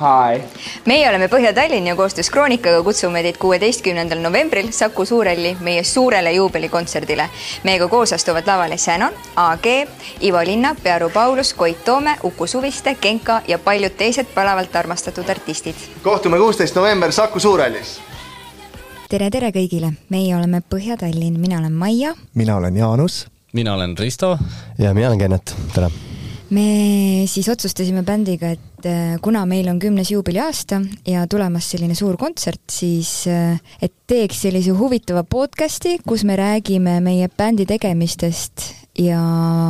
[0.00, 0.42] Hi.
[0.86, 7.28] meie oleme Põhja-Tallinn ja koostöös Kroonikaga kutsume teid kuueteistkümnendal novembril Saku Suurhalli meie suurele juubelikontserdile.
[7.64, 9.66] meiega koos astuvad lavale Shannon, AG,
[10.20, 15.76] Ivo Linnap, Pearu Paulus, Koit Toome, Uku Suviste, Genka ja paljud teised palavalt armastatud artistid.
[16.02, 18.00] kohtume kuusteist november Saku Suurhallis.
[19.08, 22.14] tere, tere kõigile, meie oleme Põhja-Tallinn, mina olen Maia.
[22.34, 23.26] mina olen Jaanus.
[23.52, 24.38] mina olen Risto.
[24.78, 25.90] ja mina olen Kennet, tere
[26.50, 32.18] me siis otsustasime bändiga, et äh, kuna meil on kümnes juubeliaasta ja tulemas selline suur
[32.20, 39.20] kontsert, siis äh, et teeks sellise huvitava podcast'i, kus me räägime meie bändi tegemistest ja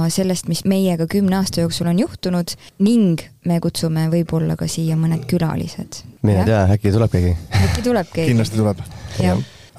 [0.09, 5.27] sellest, mis meiega kümne aasta jooksul on juhtunud ning me kutsume võib-olla ka siia mõned
[5.30, 6.02] külalised.
[6.23, 7.35] mine tea, äkki tuleb keegi.
[7.60, 8.30] äkki tuleb keegi.
[8.33, 8.80] kindlasti tuleb.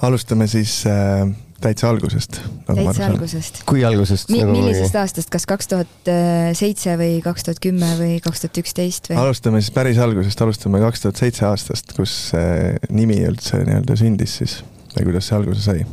[0.02, 1.26] alustame siis äh,
[1.62, 2.76] täitsa algusest nagu.
[2.78, 3.62] täitsa algusest.
[3.68, 4.42] kui algusest Mi?
[4.42, 6.12] Nagu millisest aastast, kas kaks tuhat
[6.58, 9.20] seitse või kaks tuhat kümme või kaks tuhat üksteist või?
[9.22, 14.38] alustame siis päris algusest, alustame kaks tuhat seitse aastast, kus see nimi üldse nii-öelda sündis
[14.42, 14.60] siis
[14.96, 15.86] või kuidas see alguse sai.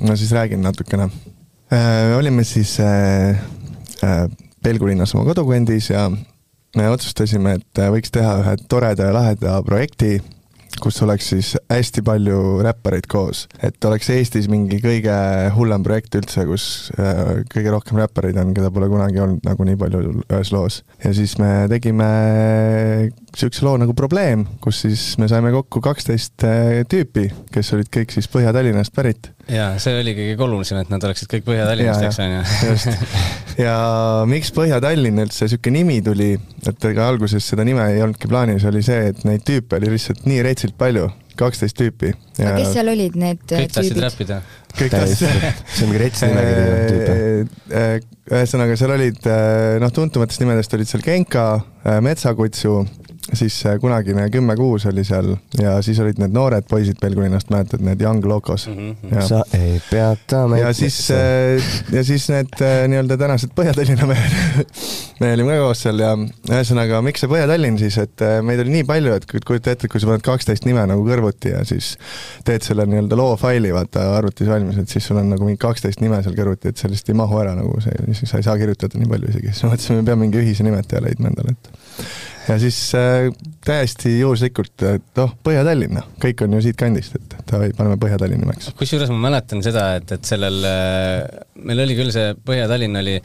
[0.00, 1.08] no siis räägin natukene
[1.72, 2.16] äh,.
[2.18, 3.38] olime siis äh,
[4.04, 4.28] äh,
[4.62, 6.06] Pelgu linnas oma kodukandis ja
[6.76, 10.20] me otsustasime, et võiks teha ühe toreda ja laheda projekti
[10.82, 13.46] kus oleks siis hästi palju räppareid koos.
[13.62, 15.14] et oleks Eestis mingi kõige
[15.56, 16.66] hullem projekt üldse, kus
[16.98, 20.82] äh, kõige rohkem räppareid on, keda pole kunagi olnud nagu nii palju ühes loos.
[21.04, 22.08] ja siis me tegime
[23.32, 28.14] niisuguse loo nagu Probleem, kus siis me saime kokku kaksteist äh, tüüpi, kes olid kõik
[28.14, 29.32] siis Põhja-Tallinnast pärit.
[29.48, 32.44] jaa, see oli kõige olulisem, et nad oleksid kõik Põhja-Tallinnast, eks on ju.
[32.70, 32.92] just.
[33.60, 33.74] ja
[34.28, 36.32] miks Põhja-Tallinn üldse niisugune nimi tuli,
[36.68, 40.24] et ega alguses seda nime ei olnudki plaanis, oli see, et neid tüüpe oli lihtsalt
[40.28, 42.12] nii retsilt palju, kaksteist tüüpi.
[42.40, 44.40] aga kes seal olid, need kõik tahtsid räppida?
[44.78, 45.28] kõik tahtsid.
[45.74, 47.86] see on mingi rets nimekiri tüüpe.
[48.32, 49.30] ühesõnaga, seal olid
[49.82, 51.46] noh, tuntumatest nimedest olid seal Genka,
[52.04, 52.82] Metsakutsu
[53.32, 58.00] siis kunagine Kümme kuus oli seal ja siis olid need noored poisid Pelgulinnast, mäletad, need
[58.00, 58.96] Young Locos mm.
[58.96, 59.22] -hmm.
[59.28, 60.62] sa ei peata meid.
[60.62, 61.08] ja siis,
[61.92, 64.72] ja siis need nii-öelda tänased Põhja-Tallinna mehed
[65.20, 68.86] me olime ka koos seal ja ühesõnaga, miks see Põhja-Tallinn siis, et meid oli nii
[68.88, 71.94] palju, et kujuta ette, kui sa paned kaksteist nime nagu kõrvuti ja siis
[72.46, 76.02] teed selle nii-öelda loo faili, vaata arvutis valmis, et siis sul on nagu mingi kaksteist
[76.04, 79.10] nime seal kõrvuti, et sellest ei mahu ära nagu see, sa ei saa kirjutada nii
[79.12, 81.91] palju isegi, siis mõtlesime, me peame mingi ühise nimetaja leidma endale, et
[82.48, 83.28] ja siis äh,
[83.64, 88.72] täiesti juhuslikult, et noh, Põhja-Tallinn, noh, kõik on ju siitkandist, et davai, paneme Põhja-Tallinn nimeks.
[88.78, 93.18] kusjuures ma mäletan seda, et, et sellel, äh, meil oli küll see Põhja-Tallinn oli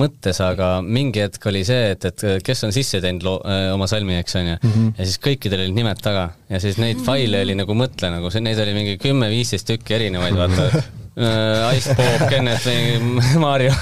[0.00, 3.90] mõttes, aga mingi hetk oli see, et, et kes on sisse teinud loo, äh, oma
[3.90, 4.94] salmi, eks on ju mm, -hmm.
[4.98, 8.44] ja siis kõikidel olid nimed taga ja siis neid faile oli nagu mõtle nagu, see,
[8.44, 10.70] neid oli mingi kümme-viisteist tükki erinevaid, vaata
[11.16, 13.12] äh, Ice Bob, Kennet või
[13.44, 13.74] Mario.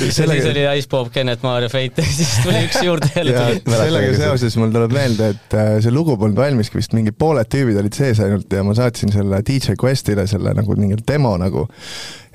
[0.00, 3.44] siis oli Ice Bob, Kennet, Mario, Fate ja siis tuli üks juurde jälle.
[3.66, 7.80] sellega seoses mul tuleb meelde, et äh, see lugu polnud valmiski, vist mingi pooled tüübid
[7.82, 11.68] olid sees ainult ja ma saatsin selle DJ Questile selle nagu mingi demo nagu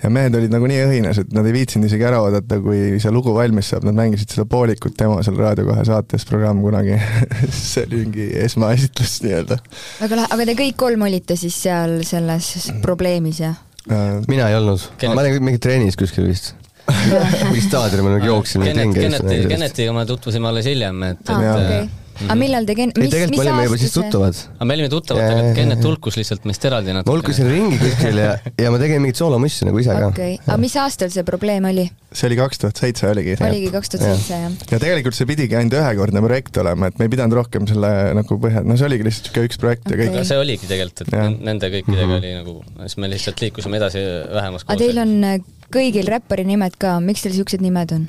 [0.04, 3.14] ja mehed olid nagu nii õhines, et nad ei viitsinud isegi ära oodata, kui see
[3.14, 6.98] lugu valmis saab, nad mängisid seda poolikut demo seal Raadio kahe saates programm kunagi
[7.56, 9.60] see oli mingi esmaesitlus nii-öelda.
[10.04, 12.52] väga lahe, aga te kõik kolm olite siis seal selles
[12.84, 13.62] probleemis, jah?
[13.92, 16.56] Äh, mina ei olnud, ma olin mingi trennis kuskil vist
[17.50, 18.66] mingi staadionil ma nagu jooksin.
[18.66, 22.05] Kenneti, Kennetiga me tutvusime alles hiljem, et, et ah, okay Mm -hmm.
[22.24, 24.40] Aga millal te Ken-, mis, mis me olime juba siis tuttavad.
[24.56, 27.12] aga me olime tuttavad, aga Kennet hulkus lihtsalt meist eraldi natuke.
[27.12, 28.32] ma hulkusin ringi kuskil ja,
[28.62, 30.10] ja ma tegin mingit soolomussi nagu ise ka.
[30.14, 31.88] okei okay., aga mis aastal see probleem oli?
[32.16, 33.36] see oli kaks tuhat seitse oligi.
[33.44, 34.60] oligi kaks tuhat seitse, jah.
[34.72, 38.40] ja tegelikult see pidigi ainult ühekordne projekt olema, et me ei pidanud rohkem selle nagu
[38.42, 39.98] põhja, no see oligi lihtsalt niisugune üks projekt okay.
[39.98, 40.30] ja kõik.
[40.32, 41.26] see oligi tegelikult, et ja.
[41.34, 42.22] nende kõikidega mm -hmm.
[42.22, 44.72] oli nagu, siis me lihtsalt liikusime edasi vähemas koos.
[44.72, 45.40] aga teil on äh,
[45.74, 48.08] kõigil räppari nimed ka, miks teil niisugused nimed on?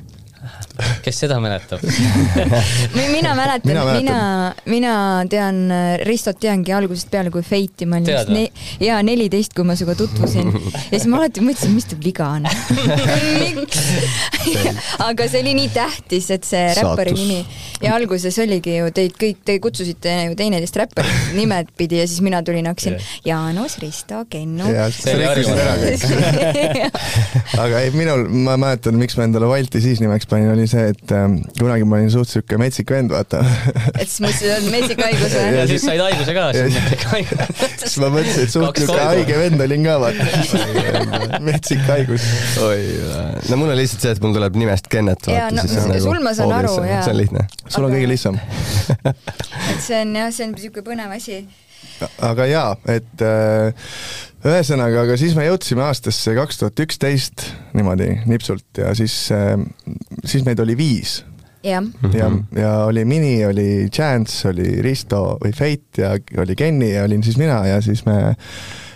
[1.04, 1.82] Kes seda mäletab?
[3.16, 4.18] Mina mäletan, mina, mina,
[4.68, 4.94] mina
[5.30, 5.62] tean,
[6.04, 8.44] Ristot teangi algusest peale kui Fate'i, ma olin vist ne,
[8.82, 10.50] jaa, neliteist, kui ma sinuga tutvusin.
[10.52, 12.46] ja siis ma alati mõtlesin, mis tal viga on.
[15.08, 17.40] Aga see oli nii tähtis, et see räppari nimi
[17.82, 22.22] ja alguses oligi ju teid kõik, te kutsusite ju teineteist räppari nimed pidi ja siis
[22.24, 22.96] mina tulin, hakkasin.
[23.26, 24.68] Jaanus, Risto, Kennu.
[27.64, 31.14] aga ei, minul, ma mäletan, miks ma endale Valti siis nimeks panin, oli see, et
[31.16, 33.42] ähm, kunagi ma olin suht sihuke metsik vend, vaata.
[34.00, 35.46] et siis mõtlesid, et metsik haigus või?
[35.56, 36.46] ja siis said haiguse ka.
[37.84, 40.28] siis ma mõtlesin, et suht sihuke haige vend olin ka, vaata.
[41.48, 42.28] metsik haigus.
[42.66, 42.80] oi,
[43.50, 45.54] no mul on lihtsalt see, et mul tuleb nimest Kennet, vaata.
[45.56, 47.02] No, siis on nagu sul ma saan aru, jaa.
[47.06, 47.46] see on lihtne.
[47.66, 48.40] sul on kõige lihtsam
[49.06, 51.42] et see on jah, see on niisugune põnev asi.
[52.24, 53.90] aga jaa, et äh,
[54.50, 57.46] ühesõnaga, aga siis me jõudsime aastasse kaks tuhat üksteist
[57.76, 59.56] niimoodi nipsult ja siis, äh,
[60.24, 61.20] siis meid oli viis.
[61.66, 61.82] Jah.
[62.14, 66.12] Ja, ja oli Mini, oli Chance, oli Risto või Fate ja
[66.42, 68.36] oli Kenny ja olin siis mina ja siis me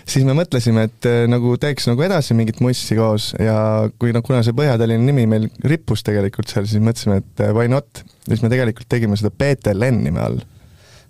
[0.07, 4.23] siis me mõtlesime, et eh, nagu teeks nagu edasi mingit mussi koos ja kui noh,
[4.25, 8.03] kuna see Põhja-Tallinna nimi meil rippus tegelikult seal, siis mõtlesime, et eh, why not.
[8.27, 10.41] siis me tegelikult tegime seda BTLN nime all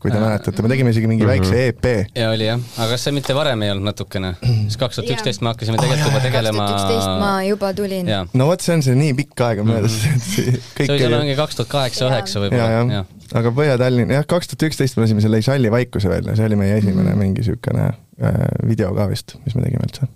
[0.01, 1.51] kui te mäletate, me tegime isegi mingi mm -hmm.
[1.51, 2.17] väikse EP.
[2.17, 4.33] ja oli jah, aga kas see mitte varem ei olnud natukene?
[4.41, 7.73] siis kaks tuhat üksteist me hakkasime tegelikult oh, juba tegelema kaks tuhat üksteist ma juba
[7.77, 8.13] tulin.
[8.33, 10.55] no vot, see on see nii pikk aega möödas mm, -hmm.
[10.55, 13.03] et kõik see võis olla mingi kaks tuhat kaheksa, üheksa võib-olla,
[13.41, 16.57] aga Põhja-Tallinn, jah, kaks tuhat üksteist me lasime selle Ei salli vaikuse välja, see oli
[16.63, 17.21] meie esimene -hmm.
[17.25, 20.09] mingi niisugune äh, video ka vist, mis me tegime üldse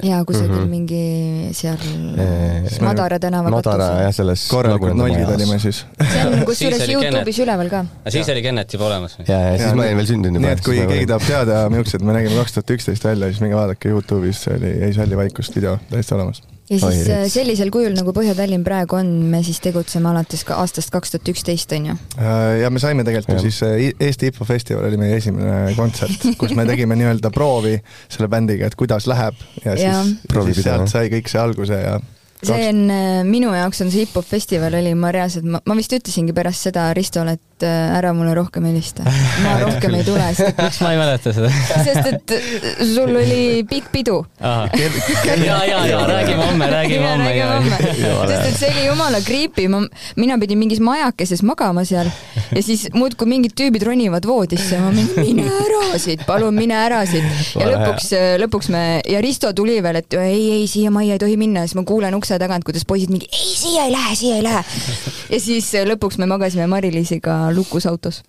[0.00, 0.68] jaa, kusagil mm -hmm.
[0.68, 1.76] mingi seal
[2.16, 5.82] eee, Madara tänava Madara jah, selles korralikud nolgid olime siis.
[6.12, 7.84] see on kusjuures Youtube'is üleval ka.
[8.08, 9.18] siis oli Kennet juba olemas.
[9.28, 10.46] ja, ja siis ja, ma olin veel sündinud juba.
[10.46, 13.56] nii et kui keegi tahab teada, millised me nägime kaks tuhat üksteist välja, siis minge
[13.60, 17.92] vaadake Youtube'is, see oli Ei salli vaikust video täiesti olemas ja siis Oi, sellisel kujul,
[17.96, 21.98] nagu Põhja-Tallinn praegu on, me siis tegutseme alates ka aastast kaks tuhat üksteist, on ju?
[22.18, 26.28] Äh, ja me saime tegelikult ju siis, äh, Eesti IPO festival oli meie esimene kontsert,
[26.40, 27.76] kus me tegime nii-öelda proovi
[28.06, 30.02] selle bändiga, et kuidas läheb ja siis, ja.
[30.02, 32.00] ja siis sealt sai kõik see alguse ja
[32.42, 35.92] see on, äh, minu jaoks on see hip-hop festival oli, ma reaalselt, ma, ma vist
[35.94, 39.04] ütlesingi pärast seda Ristole, et äh, ära mulle rohkem helista.
[39.42, 40.28] ma rohkem ei tule,
[40.58, 41.50] miks ma ei mäleta seda?
[41.72, 44.18] sest et äh, sul oli pikk pidu.
[44.40, 47.78] ja, ja, ja räägime homme, räägime homme.
[47.80, 49.82] sest et see oli jumala creepy, ma,
[50.16, 52.10] mina pidin mingis majakeses magama seal
[52.52, 57.02] ja siis muudkui mingid tüübid ronivad voodisse, ma mingi mine ära siit, palun mine ära
[57.08, 57.26] siit.
[57.58, 58.10] ja lõpuks,
[58.42, 61.78] lõpuks me ja Risto tuli veel, et ei, ei siia majja ei tohi minna, siis
[61.78, 64.64] ma kuulen ukse tagant, kuidas poisid mingi ei, siia ei lähe, siia ei lähe.
[65.32, 68.22] ja siis äh, lõpuks me magasime Mari-Liisiga lukus autos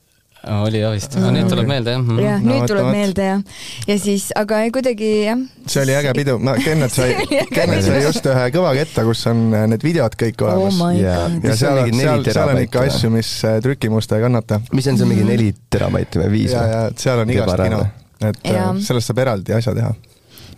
[0.44, 2.02] oli jah vist, no nüüd tuleb meelde jah.
[2.04, 2.20] -hmm.
[2.20, 2.96] jah, nüüd no, tuleb võt.
[2.98, 3.44] meelde jah.
[3.88, 5.44] ja siis, aga ei kuidagi jah.
[5.68, 7.16] see oli äge pidu, ma, Kennet sai,
[7.56, 10.92] Kennet sai just ühe kõva ketta, kus on äh, need videod kõik olemas oh.
[10.98, 14.60] ja, ja seal, seal, seal on ikka asju, mis äh, trükimusta ei kannata.
[14.76, 16.58] mis on see mingi neli terabaiti või viis?
[16.58, 17.82] ja, ja seal on igast kino,
[18.28, 18.68] et ja.
[18.84, 19.96] sellest saab eraldi asja teha.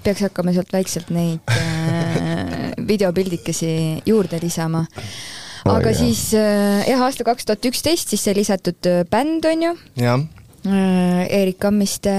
[0.01, 1.45] peaks hakkama sealt väikselt neid
[2.91, 4.85] videopildikesi juurde lisama.
[5.65, 9.69] Aga oh, siis äh, jah, aasta kaks tuhat üksteist siis sai lisatud äh, bänd, on
[9.69, 9.75] ju?
[10.01, 10.25] jah
[10.65, 12.09] Eerik Kammiste,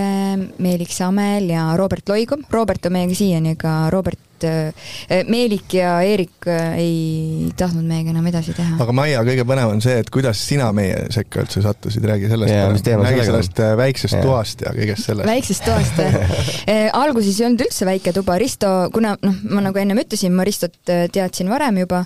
[0.63, 2.37] Meelik Samel ja Robert Loigo.
[2.55, 8.13] Robert on meiega siiani, aga Robert et äh, Meelik ja Eerik äh, ei tahtnud meiega
[8.13, 8.77] enam edasi teha.
[8.83, 12.53] aga Maia, kõige põnevam on see, et kuidas sina meie sekka üldse sattusid, räägi sellest
[12.53, 14.27] yeah,, räägi sellest äh, väiksest yeah.
[14.27, 15.31] toast ja kõigest sellest.
[15.31, 16.03] väiksest toast
[17.03, 20.77] alguses ei olnud üldse väike tuba, Risto, kuna noh, ma nagu ennem ütlesin, ma Ristot
[20.87, 22.05] teadsin varem juba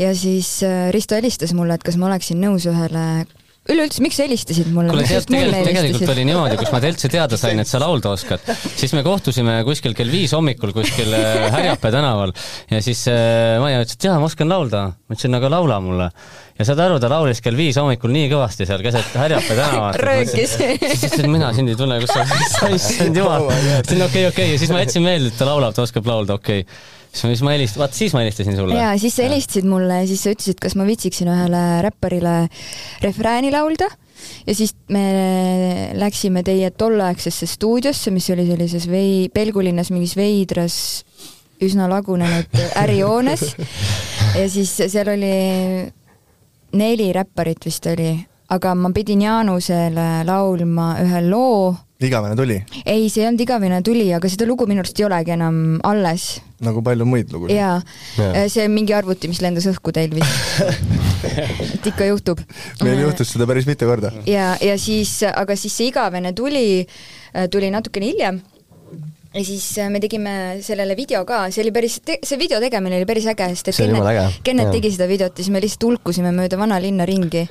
[0.00, 0.58] ja siis
[0.94, 3.06] Risto helistas mulle, et kas ma oleksin nõus ühele
[3.68, 4.92] üleüldse, miks sa helistasid mulle?
[4.92, 8.44] kuule, tead, tegelikult, tegelikult oli niimoodi, kus ma teilt teada sain, et sa laulda oskad,
[8.64, 12.34] siis me kohtusime kuskil kell viis hommikul kuskil äh, Härjape tänaval
[12.70, 14.84] ja siis äh, Maia ütles, et jaa, ma oskan laulda.
[15.04, 16.10] ma ütlesin, aga laula mulle.
[16.58, 20.02] ja saad aru, ta laulis kell viis hommikul nii kõvasti seal keset Härjape tänavat.
[20.04, 20.56] röökis.
[20.58, 23.50] siis ütlesin, mina sind ei tunne, kus sa, issand jumal.
[23.52, 26.64] ütlesin okei, okei ja siis ma jätsin meelde, et ta laulab, ta oskab laulda, okei
[26.64, 28.76] okay siis ma helistasin, vaata siis ma helistasin sulle.
[28.78, 32.36] jaa, siis sa helistasid mulle ja siis sa ütlesid, kas ma viitsiksin ühele räpparile
[33.04, 33.90] refrääni laulda.
[34.46, 35.02] Ja siis me
[35.94, 40.78] läksime teie tolleaegsesse stuudiosse, mis oli sellises vei-, Pelgulinnas mingis veidras
[41.62, 43.44] üsna lagunenud ärihoones.
[44.34, 45.34] Ja siis seal oli
[46.78, 48.12] neli räpparit vist oli,
[48.54, 51.76] aga ma pidin Jaanusele laulma ühe loo
[52.06, 52.56] igavene tuli?
[52.84, 56.26] ei, see ei olnud Igavene tuli, aga seda lugu minu arust ei olegi enam alles.
[56.62, 57.56] nagu palju muid lugusid?
[57.56, 57.80] jaa
[58.18, 60.60] ja., äh, see mingi arvuti, mis lendas õhku teil vist
[61.74, 62.44] et ikka juhtub.
[62.86, 64.12] meil juhtus seda päris mitu korda.
[64.30, 66.84] ja, ja siis, aga siis see Igavene tuli,
[67.34, 68.38] äh, tuli natukene hiljem
[69.34, 73.10] ja siis äh, me tegime sellele video ka, see oli päris, see video tegemine oli
[73.10, 76.62] päris äge, sest et Kennet, Kennet tegi seda videot ja siis me lihtsalt hulkusime mööda
[76.62, 77.42] vanalinna ringi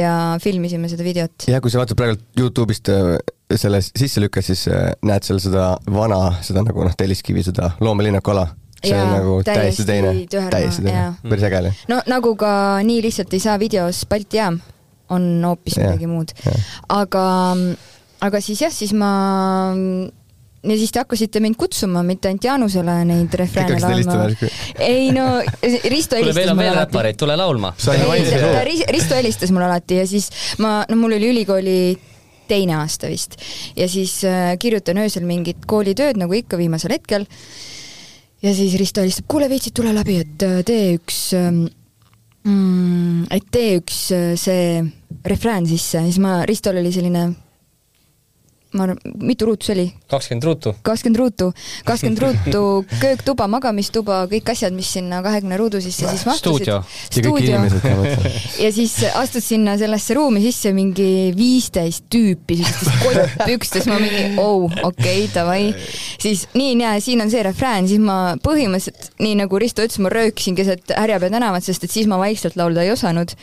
[0.00, 1.44] ja filmisime seda videot.
[1.52, 2.88] jah, kui sa vaatad praegu Youtube'ist
[3.60, 8.34] selle sisse lükkad, siis äh, näed seal seda vana, seda nagu noh, Telliskivi seda loomelinnaku
[8.34, 8.48] ala
[8.82, 10.14] see ja, on nagu täiesti teine,
[10.50, 11.72] täiesti teine, päris äge oli.
[11.90, 12.52] no nagu ka
[12.86, 14.58] nii lihtsalt ei saa videos Balti jaam,
[15.12, 16.34] on hoopis midagi muud.
[16.88, 17.26] aga,
[18.26, 19.12] aga siis jah, siis ma
[20.62, 24.18] ja siis te hakkasite mind kutsuma, mitte ainult Jaanusele neid refrääne laulma.
[24.78, 25.26] ei no,
[25.94, 27.16] Risto helistas mulle alati.
[27.18, 27.74] tule laulma.
[28.90, 30.30] Risto helistas mulle alati ja siis
[30.62, 31.78] ma, no mul oli ülikooli
[32.48, 33.36] teine aasta vist.
[33.76, 37.26] ja siis äh, kirjutan öösel mingit koolitööd, nagu ikka viimasel hetkel.
[38.42, 41.64] ja siis Risto helistab, kuule, viitsid, tule läbi, et äh, tee üks ähm,
[42.44, 44.82] mm,, et tee üks äh, see
[45.26, 47.30] refrään sisse ja siis ma, Ristol oli selline
[48.72, 49.86] ma arvan, mitu ruutu see oli?
[50.10, 50.72] kakskümmend ruutu.
[50.82, 51.48] kakskümmend ruutu,
[51.88, 52.62] kakskümmend ruutu,
[53.02, 56.72] kööktuba, magamistuba, kõik asjad, mis sinna kahekümne ruudu sisse siis mahtusid.
[57.12, 57.60] stuudio.
[58.64, 64.66] ja siis astud sinna sellesse ruumi sisse mingi viisteist tüüpi sellistes kottpükstes, ma mingi oh,
[64.66, 65.62] okei okay,, davai.
[66.22, 70.12] siis nii, näe, siin on see refrään, siis ma põhimõtteliselt, nii nagu Risto ütles, ma
[70.12, 73.36] röökisin keset Härjapea tänavat, sest et siis ma vaikselt laulda ei osanud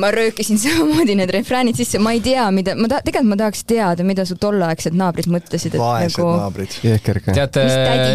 [0.00, 3.64] ma röökisin samamoodi need refräänid sisse, ma ei tea, mida, ma ta-, tegelikult ma tahaks
[3.68, 6.76] teada, mida su tolleaegsed naabrid mõtlesid, et vaesed nagu naabrid.
[7.32, 7.64] teate,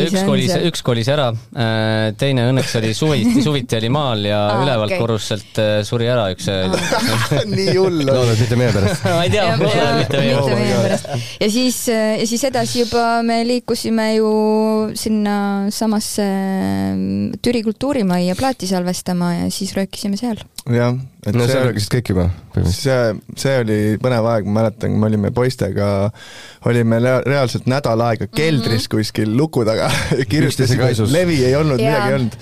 [0.08, 4.64] üks kolis, üks kolis ära, äh, teine õnneks oli suviti, suviti oli maal ja ah,
[4.66, 5.02] ülevalt okay.
[5.04, 6.76] korruselt äh, suri ära üks ah.
[7.58, 8.12] nii hull on.
[8.12, 9.08] loodad mitte meie pärast?
[9.08, 11.12] ma ei tea, mitte meie pärast.
[11.42, 14.32] ja siis, äh, ja siis edasi juba me liikusime ju
[14.98, 15.38] sinna
[15.72, 16.28] samasse
[17.42, 20.40] Türi kultuurimajja plaati salvestama ja siis röökisime seal.
[20.70, 20.94] Jah,
[21.26, 22.24] et no, seal röökisid kõik juba
[22.70, 22.98] see,
[23.40, 25.88] see oli põnev aeg, ma mäletan, me olime poistega,
[26.70, 28.92] olime reaalselt nädal aega keldris mm -hmm.
[28.98, 29.90] kuskil luku taga
[30.32, 32.38] kirjutasime, levi ei olnud, midagi ei olnud.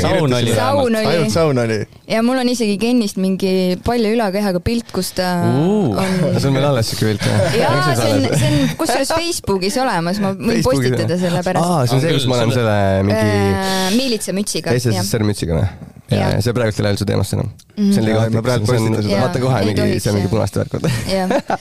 [0.00, 0.52] saun oli.
[0.84, 1.06] oli.
[1.06, 1.80] ainult saun oli.
[2.08, 6.40] ja mul on isegi Kennist mingi palja ülakehaga pilt, kus ta uh, on.
[6.40, 7.58] see on meil alles siuke pilt või?
[7.60, 11.66] jaa, see on, see on kusjuures Facebookis olemas, ma võin postitada selle pärast.
[11.66, 14.78] aa, see on see, kus ma olen selle mingi äh, miilitsamütsiga.
[14.78, 15.94] SSSR mütsiga või?
[16.10, 17.74] Ja, ja see praegult ei lähe üldse teemast enam mm.
[17.76, 17.92] -hmm.
[17.92, 21.58] see on liiga ohtlik, vaata kohe mingi, see on mingi punaste värk, vaata.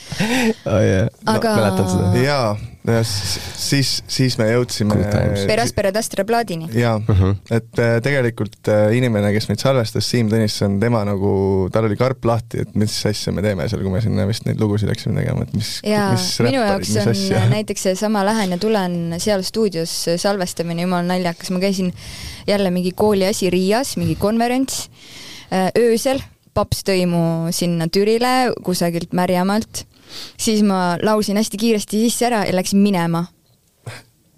[0.75, 2.23] oh, aga mäletan seda.
[2.23, 2.49] jaa,
[2.87, 4.97] ja siis, siis me jõudsime
[5.47, 6.67] Peraspere Tastra plaadini.
[6.73, 7.35] jaa uh, -huh.
[7.51, 12.25] et äh, tegelikult äh, inimene, kes meid salvestas, Siim Tõnisson, tema nagu, tal oli karp
[12.25, 15.47] lahti, et mis asja me teeme seal, kui me sinna vist neid lugusid läksime tegema,
[15.47, 17.45] et mis, mis minu jaoks on asja?
[17.49, 21.93] näiteks seesama Lähen ja tulen seal stuudios salvestamine jumala naljakas, ma käisin
[22.47, 24.89] jälle mingi kooli asi Riias, mingi konverents,
[25.51, 26.21] äh, öösel,
[26.53, 29.85] paps tõi mu sinna Türile kusagilt Märjamaalt,
[30.37, 33.25] siis ma laulsin hästi kiiresti sisse ära ja läksin minema.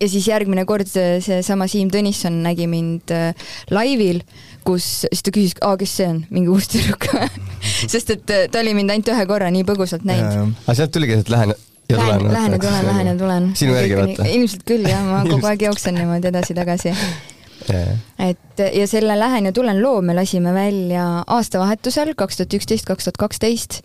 [0.01, 4.21] ja siis järgmine kord seesama Siim Tõnisson nägi mind äh, laivil,
[4.65, 7.07] kus, siis ta küsis, aa, kes see on, mingi uus tüdruk
[7.93, 10.53] sest et äh, ta oli mind ainult ühe korra nii põgusalt näinud.
[10.65, 11.55] aga sealt tuligi, et lähen
[11.89, 12.33] ja tulen.
[12.33, 13.49] Lähen ja tulen, lähen ja tulen.
[13.55, 14.27] sinu järgi vaata?
[14.27, 17.97] ilmselt küll jah, ma kogu aeg jooksen niimoodi edasi-tagasi yeah..
[18.19, 23.07] et ja selle Lähen ja tulen loo me lasime välja aastavahetusel kaks tuhat üksteist, kaks
[23.07, 23.81] tuhat kaksteist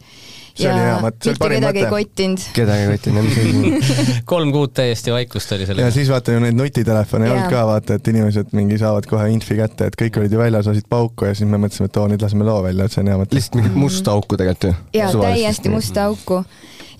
[0.53, 1.73] see ja oli hea mõte, see oli parim mõte.
[1.73, 2.45] kedagi ei kottinud.
[2.57, 5.89] kedagi ei kottinud, asi kolm kuud täiesti vaikust oli sellega.
[5.89, 9.31] ja siis vaata ju neid nutitelefone ei olnud ka, vaata, et inimesed mingi saavad kohe
[9.33, 12.07] infi kätte, et kõik olid ju väljas, lasid pauku ja siis me mõtlesime, et oo,
[12.13, 13.39] nüüd laseme loo välja, et see on hea mõte.
[13.39, 14.79] lihtsalt mingit musta auku tegelikult ju.
[15.01, 16.43] jaa, täiesti musta auku.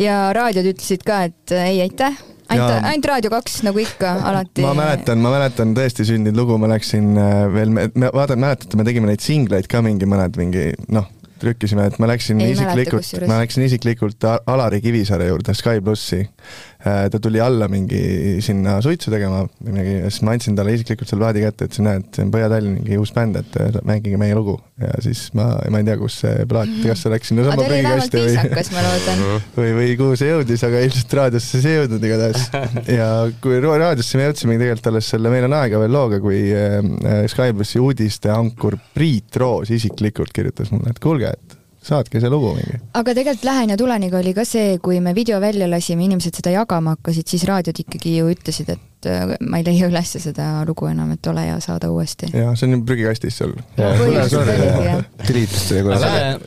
[0.03, 2.21] ja raadiod ütlesid ka, et ei, aitäh
[2.53, 4.65] ainult, ainult Raadio kaks, nagu ikka, alati.
[4.65, 8.87] ma mäletan, ma mäletan tõesti sündinud lugu, ma läksin äh, veel, me, vaata, mäletate, me
[8.89, 11.09] tegime neid singleid ka mingi mõned mingi noh,
[11.43, 16.23] trükkisime, et ma läksin ei isiklikult, ma läksin isiklikult Alari Kivisaare juurde Sky plussi
[16.83, 21.11] ta tuli alla mingi sinna suitsu tegema või midagi ja siis ma andsin talle isiklikult
[21.11, 24.35] selle plaadi kätte, ütlesin, näed, see on Põhja-Tallinn mingi uus bänd, et äh, mängige meie
[24.35, 24.57] lugu.
[24.83, 28.25] ja siis ma, ma ei tea, kus see plaat, kas see läks sinna sama prügikasti
[28.25, 28.35] või
[29.55, 32.51] või, või kuhu see jõudis, aga ilmselt raadiosse see ei jõudnud igatahes.
[32.99, 33.09] ja
[33.45, 37.55] kui raadiosse me jõudsime tegelikult alles selle Meil on aega veel looga, kui äh, Sky
[37.55, 42.79] plussi uudisteankur Priit Roos isiklikult kirjutas mulle, et kuulge, et saatke see lugu mingi.
[42.95, 46.55] aga tegelikult Lähen ja tuleniga oli ka see, kui me video välja lasime, inimesed seda
[46.55, 50.89] jagama hakkasid, siis raadiod ikkagi ju ütlesid, et äh, ma ei leia üles seda lugu
[50.91, 52.31] enam, et ole hea, saada uuesti.
[52.33, 53.57] jaa, see on ju prügikastis sul.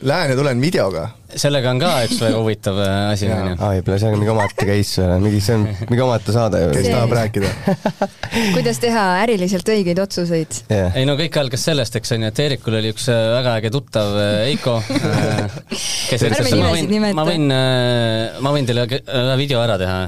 [0.02, 3.54] Lähen ja tulen videoga sellega on ka üks väga huvitav äh, asi, onju.
[3.58, 6.68] aa, võib-olla see on mingi omaette case, äh, mingi, see on mingi omaette saade ju.
[6.76, 7.50] kes tahab rääkida
[8.56, 10.94] kuidas teha äriliselt õigeid otsuseid yeah..
[10.96, 14.14] ei no kõik algas sellest, eks onju, et Eerikul oli üks äh, väga äge tuttav
[14.46, 17.56] Eiko, kes ütles, et ma võin, ma võin,
[18.46, 18.86] ma võin teile
[19.40, 19.98] video ära teha.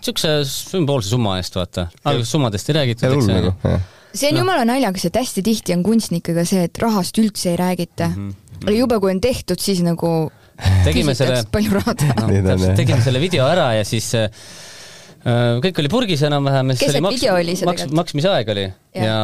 [0.00, 1.75] siukse sümboolse summa eest, vaata.
[1.84, 4.44] Alguses summadest ei räägitud, eks see on no.
[4.44, 8.30] jumala naljakas, et hästi tihti on kunstnikega see, et rahast üldse ei räägita mm.
[8.30, 8.76] -hmm.
[8.78, 10.30] jube, kui on tehtud, siis nagu
[10.86, 14.30] tegime selle, no, tegime selle video ära ja siis äh,
[15.60, 16.72] kõik oli purgis enam-vähem.
[16.78, 18.00] keset maks, video oli see maks, tegelikult?
[18.00, 19.18] maksmise aeg oli ja, ja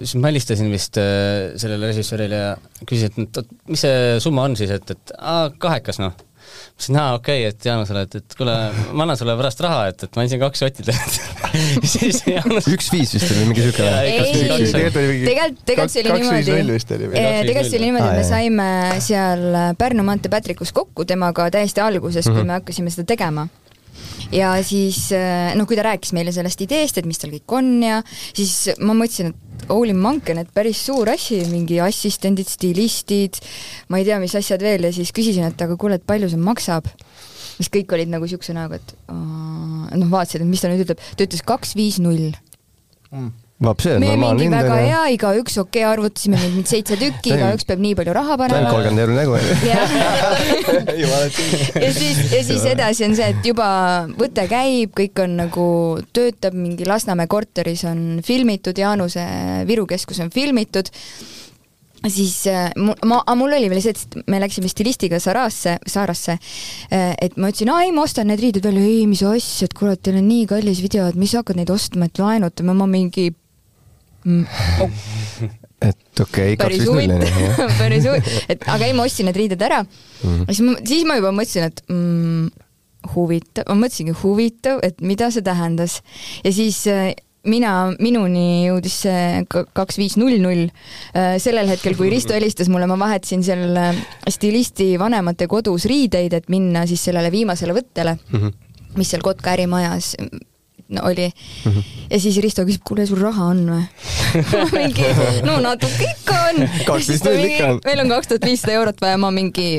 [0.00, 2.52] siis ma helistasin vist äh, sellele režissöörile ja
[2.88, 6.16] küsisin, et mis see summa on siis, et, et aa, kahekas noh
[6.72, 8.54] ma ütlesin, aa okei okay,, et Jaanusele, et, et kuule,
[8.92, 10.98] ma annan sulle pärast raha, et, et ma andsin kaks sotti teile
[11.94, 17.80] siis Jaanus üks viis vist oli mingi siuke tegelikult, tegelikult see oli niimoodi, tegelikult see
[17.80, 18.68] oli niimoodi, et me saime
[19.04, 19.48] seal
[19.78, 22.48] Pärnu maantee Patricus kokku temaga täiesti alguses, kui mhm.
[22.50, 23.46] me hakkasime seda tegema
[24.32, 25.10] ja siis
[25.56, 28.96] noh, kui ta rääkis meile sellest ideest, et mis tal kõik on ja siis ma
[28.96, 33.38] mõtlesin, et holy monkey, et päris suur asi, mingi assistendid, stilistid,
[33.92, 34.88] ma ei tea, mis asjad veel.
[34.88, 36.90] Ja siis küsisin, et aga kuule, et palju see maksab.
[37.52, 41.28] siis kõik olid nagu siukse näoga, et noh, vaatasid, et mis ta nüüd ütleb, ta
[41.28, 42.32] ütles kaks, viis, null
[43.62, 44.56] vaat see on normaalne hind.
[44.56, 48.38] väga hea, igaüks okei okay,, arvutasime neid nüüd seitse tükki, igaüks peab nii palju raha
[48.40, 48.70] panema.
[48.72, 49.32] kolmkümmend euri nägu
[51.84, 53.68] ja siis, ja siis edasi on see, et juba
[54.18, 55.66] võte käib, kõik on nagu,
[56.14, 59.24] töötab mingi Lasnamäe korteris on filmitud, Jaanuse
[59.68, 60.90] Viru keskus on filmitud.
[62.10, 62.72] Siis äh,
[63.06, 66.34] ma, mul oli veel see, et me läksime stilistiga Sarasse, Saarasse,
[66.90, 69.76] äh, et ma ütlesin, aa ei, ma ostan need riided välja, ei, mis asja, et
[69.78, 72.88] kurat, teil on nii kallis video, et mis sa hakkad neid ostma, et laenutame, ma
[72.90, 73.28] mingi
[74.26, 74.90] oh.
[75.82, 77.16] et okei okay,, on ju.
[77.78, 80.44] päris huvitav, et aga ei, ma ostsin need riided ära mm..
[80.50, 82.46] siis ma, siis ma juba mõtlesin, et mm,
[83.16, 86.00] huvitav, ma mõtlesingi huvitav, et mida see tähendas
[86.44, 87.12] ja siis äh,
[87.48, 92.86] mina, minuni jõudis see kaks viis null null äh, sellel hetkel, kui Risto helistas mulle,
[92.90, 93.98] ma vahetasin seal äh,
[94.30, 98.96] stilisti vanemate kodus riideid, et minna siis sellele viimasele võttele mm, -hmm.
[99.00, 100.14] mis seal Kotka ärimajas
[101.02, 101.72] oli mm.
[101.72, 101.82] -hmm.
[102.10, 103.84] ja siis Risto küsib, kuule, sul raha on või
[104.78, 105.08] mingi,
[105.46, 107.80] no natuke ikka on.
[107.84, 109.78] meil on kaks tuhat viissada eurot vaja, ma mingi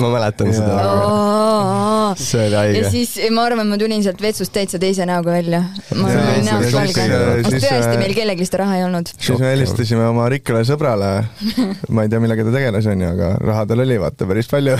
[0.00, 2.12] ma mäletan seda oh,.
[2.18, 2.78] see oli haige.
[2.78, 5.64] ja siis ma arvan, ma tulin sealt vetsust täitsa teise näoga välja.
[5.98, 7.08] ma olin näost valge.
[7.48, 9.10] tõesti, meil kellelgi seda raha ei olnud.
[9.16, 11.12] siis me helistasime oma rikkale sõbrale,
[11.94, 14.78] ma ei tea, millega ta tegeles, onju, aga raha tal oli vaata päris palju.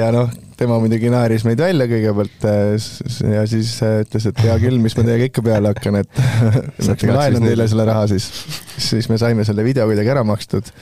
[0.00, 2.88] ja noh tema muidugi naeris meid välja kõigepealt äh,
[3.30, 6.22] ja siis äh, ütles, et hea küll, mis ma teiega ikka peale hakkan, et
[7.18, 8.26] laenan teile selle raha siis.
[8.78, 10.72] siis me saime selle video kuidagi ära makstud.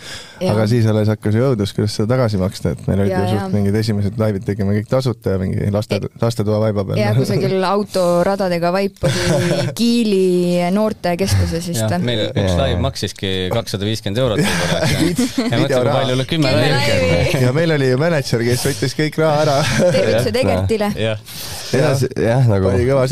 [0.48, 3.52] aga siis alles hakkas ju õudus, kuidas seda tagasi maksta, et meil olid ju suht
[3.56, 7.02] mingid esimesed laivid tegime kõik tasuta ja mingi laste, lastetoa vaiba peal.
[7.02, 11.96] ja kusagil autoradadega vaip oli Kiili noortekeskuses vist.
[12.00, 14.80] meil üks laiv maksiski kakssada viiskümmend eurot võib-olla.
[15.52, 17.44] ja mõtle, kui palju oli kümme laivi.
[17.44, 20.90] ja meil oli ju mänedžer, kes võttis kõik raha ära tervitused Egertile.
[20.96, 22.70] jah, nagu.
[22.70, 23.06] pani kõva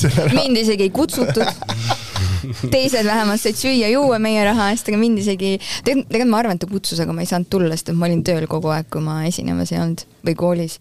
[0.00, 0.34] selle raha.
[0.40, 1.46] mind isegi ei kutsutud
[2.74, 6.70] teised vähemalt said süüa-juua meie raha eest, aga mind isegi, tegelikult, ma arvan, et ta
[6.70, 9.22] kutsus, aga ma ei saanud tulla, sest et ma olin tööl kogu aeg, kui ma
[9.28, 10.78] esinemas ei olnud või koolis.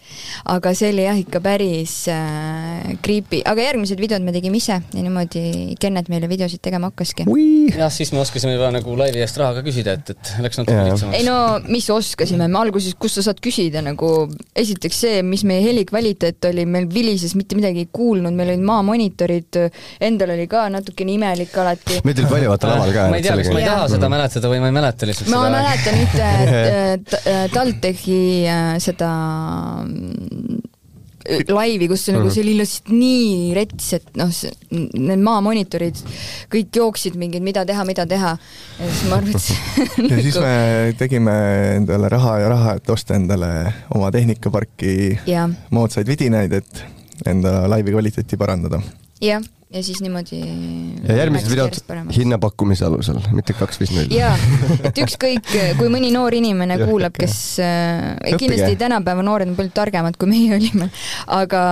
[0.51, 5.03] aga see oli jah, ikka päris äh, creepy, aga järgmised videod me tegime ise ja
[5.03, 7.27] niimoodi Kennet meile videosid tegema hakkaski.
[7.75, 10.87] jah, siis me oskasime juba nagu laivi eest raha ka küsida, et, et läks natuke
[10.89, 11.19] lihtsamaks.
[11.19, 11.37] ei no
[11.69, 14.11] mis oskasime, me alguses, kust sa saad küsida nagu,
[14.57, 19.61] esiteks see, mis meie helikvaliteet oli, meil vilises, mitte midagi ei kuulnud, meil olid maamonitorid,
[20.05, 21.99] endal oli ka natukene imelik alati.
[22.07, 23.07] meid oli palju vaata laval ka.
[23.11, 25.41] ma ei tea, kas ma ei taha seda mäletada või ma ei mäleta lihtsalt ma
[25.41, 25.49] seda.
[25.49, 29.11] ma mäletan ühte TalTechi äh, seda
[29.85, 30.63] mm,
[31.25, 34.29] laivi, kus nagu see oli lihtsalt nii rets, et noh,
[34.71, 36.01] need maamonitorid
[36.53, 38.35] kõik jooksid mingid, mida teha, mida teha.
[38.79, 40.21] ja siis ma arvasin ja nagu...
[40.27, 40.53] siis me
[40.99, 41.35] tegime
[41.79, 43.51] endale raha ja raha, et osta endale
[43.95, 45.17] oma tehnikaparki
[45.73, 46.85] moodsaid vidinaid, et
[47.25, 48.81] enda laivi kvaliteeti parandada.
[49.23, 49.41] jah
[49.75, 50.39] ja siis niimoodi.
[51.07, 51.77] ja järgmised videod
[52.15, 54.11] hinnapakkumise alusel, mitte kaks viis null.
[54.15, 54.33] jaa,
[54.87, 60.19] et ükskõik, kui mõni noor inimene kuulab, kes äh, kindlasti tänapäeva noored on palju targemad,
[60.19, 60.87] kui meie olime,
[61.35, 61.63] aga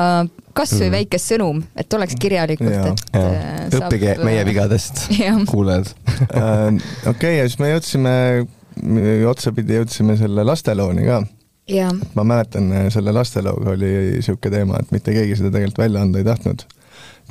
[0.54, 0.96] kasvõi mm.
[0.98, 3.06] väike sõnum, et oleks kirjalikult, et.
[3.16, 3.48] Äh,
[3.80, 4.26] õppige saab...
[4.28, 5.06] meie vigadest,
[5.50, 5.94] kuulajad
[6.42, 6.68] äh,
[7.14, 8.18] okei, ja siis me jõudsime,
[9.32, 11.24] otsapidi jõudsime selle lastelooni ka
[11.72, 11.88] Ja.
[12.12, 13.88] ma mäletan, selle lastelooga oli
[14.18, 16.66] niisugune teema, et mitte keegi seda tegelikult välja anda ei tahtnud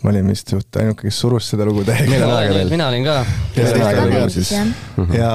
[0.03, 2.29] ma olin vist suht ainuke, kes surus seda lugu täiega.
[2.71, 3.17] mina olin ka.
[4.97, 5.15] Mhm.
[5.17, 5.31] ja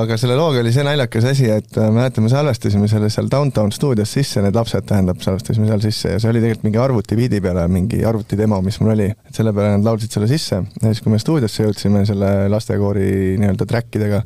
[0.00, 3.72] aga selle looga oli see naljakas asi, et äh, mäletan, me salvestasime selle seal Downtown
[3.76, 7.66] stuudios sisse, need lapsed, tähendab, salvestasime seal sisse ja see oli tegelikult mingi arvutipiidi peale,
[7.72, 9.10] mingi arvutidemo, mis mul oli.
[9.12, 13.36] et selle peale nad laulsid selle sisse ja siis, kui me stuudiosse jõudsime selle lastekoori
[13.42, 14.22] nii-öelda track idega,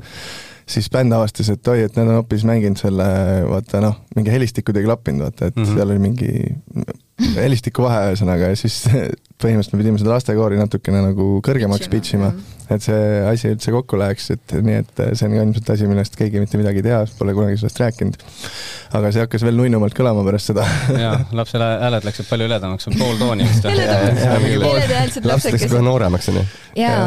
[0.70, 3.06] siis bänd avastas, et oi, et nad on hoopis mänginud selle,
[3.50, 5.74] vaata noh, mingi helistikud ei klappinud, vaata, et mm -hmm.
[5.74, 6.30] seal oli mingi
[7.36, 8.82] helistiku vahe ühesõnaga ja siis
[9.40, 12.30] põhimõtteliselt me pidime seda lastekoori natukene nagu kõrgemaks pitch ima,
[12.70, 16.18] et see asi üldse kokku läheks, et nii, et see on ka ilmselt asi, millest
[16.18, 18.26] keegi mitte midagi ei tea, pole kunagi sellest rääkinud.
[18.98, 20.66] aga see hakkas veel nunnumalt kõlama pärast seda.
[21.04, 25.24] jaa, lapse hääled läksid palju hõledamaks, pool tooni vist.
[25.30, 26.44] laps läks kohe nooremaks, onju.
[26.80, 27.02] jaa,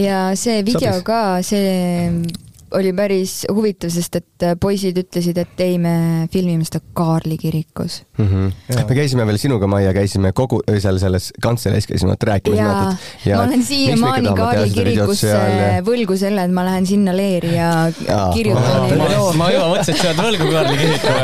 [0.00, 2.45] ja see video ka, see
[2.76, 8.02] oli päris huvitav, sest et äh, poisid ütlesid, et ei, me filmime seda Kaarli kirikus
[8.18, 8.26] mm.
[8.26, 8.84] -hmm.
[8.88, 13.08] me käisime veel sinuga, Maia, käisime kogu, seal selles kantseleis käisime vaata rääkimas.
[13.26, 15.80] ma olen siiamaani Kaarli kirikusse ja...
[15.86, 17.70] võlgu selle, et ma lähen sinna leeri ja,
[18.08, 18.20] ja.
[18.34, 19.32] kirjutan neile loo.
[19.38, 21.20] ma juba mõtlesin, et sa oled võlgu Kaarli kirikule.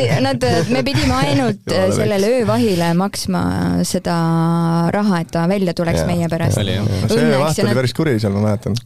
[0.00, 3.44] ei, nad, nad, me pidime ainult sellele öövahile maksma
[3.88, 4.18] seda
[4.94, 6.10] raha, et ta välja tuleks ja.
[6.10, 6.60] meie pärast.
[6.60, 8.78] see vaht oli päris kuri seal, ma mäletan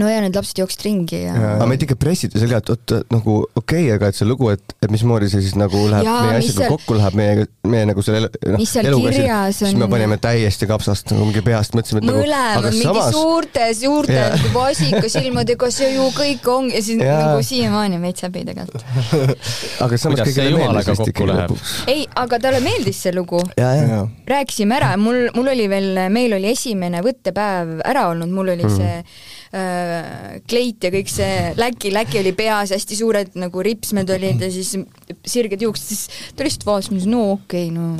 [0.00, 1.50] no ja need lapsed jooksid ringi ja, ja.
[1.56, 4.50] aga meid ikka pressiti seal ka, et oot nagu okei okay,, aga et see lugu,
[4.54, 6.72] et, et mismoodi see siis nagu läheb ja, meie asjaga seal...
[6.74, 11.28] kokku läheb, meie, meie nagu selle noh, eluga siis, siis me panime täiesti kapsast nagu
[11.28, 13.16] mingi peast, mõtlesime, et mõlemad nagu, mingi samas...
[13.16, 17.18] suurte, suurte nagu vasikasilmadega, see ju kõik on ja siis ja.
[17.24, 18.86] nagu siiamaani veits häbi tegelikult
[19.86, 21.76] aga samas kõigile meeldis vist ikkagi lõpuks.
[21.92, 23.40] ei, aga talle meeldis see lugu.
[23.56, 28.76] rääkisime ära, mul, mul oli veel, meil oli esimene võttepäev ära olnud, mul oli mm.
[28.76, 29.02] see
[29.56, 29.85] Äh,
[30.48, 34.74] kleit ja kõik see läki, läki oli peas, hästi suured nagu ripsmed olid ja siis
[35.26, 37.94] sirged juuksed, siis ta lihtsalt vaatas, no okei okay,, no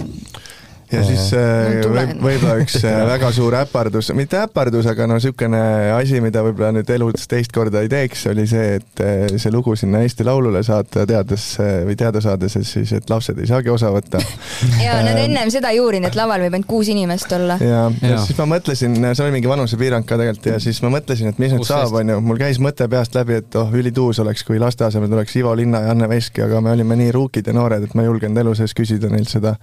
[0.92, 5.61] ja siis äh, võib, võib-olla üks äh, väga suur äpardus, mitte äpardus, aga no niisugune
[5.96, 9.75] asi, mida võib-olla nüüd elus teist korda ei teeks, oli see, et äh, see lugu
[9.79, 13.90] sinna Eesti Laulule saata, teades või teada saades, et siis, et lapsed ei saagi osa
[13.94, 14.20] võtta
[14.85, 17.59] ja nad ennem seda ei uurinud, et laval võib ainult kuus inimest olla.
[17.62, 20.92] ja, ja., ja siis ma mõtlesin, see oli mingi vanusepiirang ka tegelikult ja siis ma
[20.94, 24.46] mõtlesin, et mis nüüd saab, onju, mul käis mõte peast läbi, et oh, ülituus oleks,
[24.46, 27.57] kui laste asemel tuleks Ivo Linna ja Anne Veski, aga me olime nii ruukid ja
[27.57, 29.57] noored, et ma ei julgenud elu sees küsida neilt seda.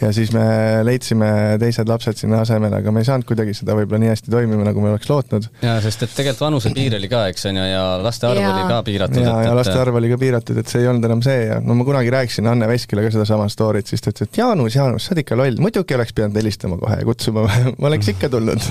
[0.00, 0.46] ja siis me
[0.86, 1.28] leidsime
[1.60, 4.82] teised lapsed sinna asemele, aga me ei saanud kuidagi seda võib-olla nii hästi toimima, nagu
[4.84, 5.48] me oleks lootnud.
[5.64, 8.52] jaa, sest et tegelikult vanusepiir oli ka, eks on ju, ja laste arv ja.
[8.54, 9.22] oli ka piiratud.
[9.24, 11.76] jaa, ja laste arv oli ka piiratud, et see ei olnud enam see ja no
[11.78, 15.14] ma kunagi rääkisin Anne Veskile ka sedasama story't, siis ta ütles, et Jaanus, Jaanus, sa
[15.14, 17.46] oled ikka loll, muidugi oleks pidanud helistama kohe ja kutsuma
[17.80, 18.66] ma oleks ikka tulnud.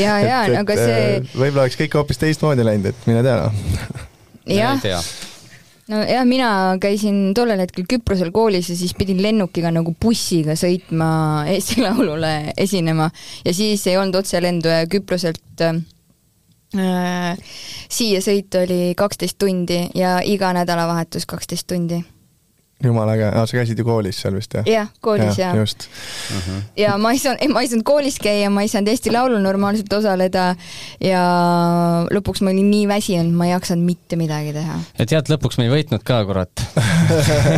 [0.00, 4.06] jaa, jaa, aga see äh, võib-olla oleks kõik hoopis teistmoodi läinud, et mine tea noh.
[4.48, 5.02] jah
[5.88, 6.50] nojah, mina
[6.82, 11.08] käisin tollel hetkel Küprosel koolis ja siis pidin lennukiga nagu bussiga sõitma
[11.48, 13.10] Eesti Laulule esinema.
[13.44, 15.80] Ja siis ei olnud otselendu ja Küproselt äh,
[17.88, 22.02] siia sõit oli kaksteist tundi ja iga nädalavahetus kaksteist tundi
[22.84, 24.66] jumala äge, aa sa käisid ju koolis seal vist jah?
[24.70, 25.62] jah, koolis ja, ja..
[25.62, 25.88] just
[26.30, 26.36] uh.
[26.36, 26.60] -huh.
[26.78, 29.92] ja ma ei saanud, ma ei saanud koolis käia, ma ei saanud Eesti Laulul normaalselt
[29.92, 30.44] osaleda
[31.02, 31.22] ja
[32.14, 34.78] lõpuks ma olin nii väsinud, ma ei jaksanud mitte midagi teha.
[34.98, 36.62] ja tead, lõpuks me ei võitnud ka, kurat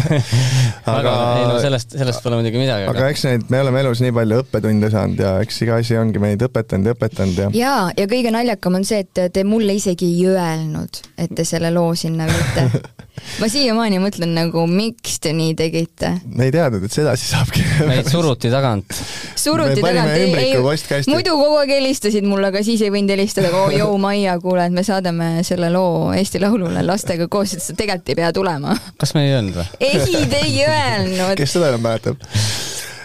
[0.96, 2.88] aga ei no sellest, sellest pole muidugi midagi.
[2.88, 6.22] aga eks neid, me oleme elus nii palju õppetunde saanud ja eks iga asi ongi
[6.22, 7.52] meid õpetanud ja õpetanud ja.
[7.61, 11.74] ja, ja kõige naljakam on see, et te mulle isegi ei öelnud, et te selle
[11.76, 12.68] loo sinna viite
[13.40, 16.12] ma siiamaani mõtlen nagu, miks te nii tegite?
[16.26, 17.64] me ei teadnud, et sedasi saabki.
[17.90, 18.96] meid suruti tagant.
[19.38, 23.70] suruti tagant, ei, ei, muidu kogu aeg helistasid mulle, aga siis ei võinud helistada, oo
[23.74, 28.14] joo Maia, kuule, et me saadame selle loo Eesti Laulule lastega koos, et sa tegelikult
[28.14, 28.76] ei pea tulema.
[29.00, 29.70] kas me ei öelnud või?
[29.80, 31.37] ei, te ei öelnud.
[31.40, 32.28] kes seda enam mäletab?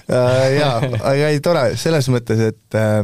[0.05, 2.99] Äh, jaa, aga ei, tore selles mõttes, et äh,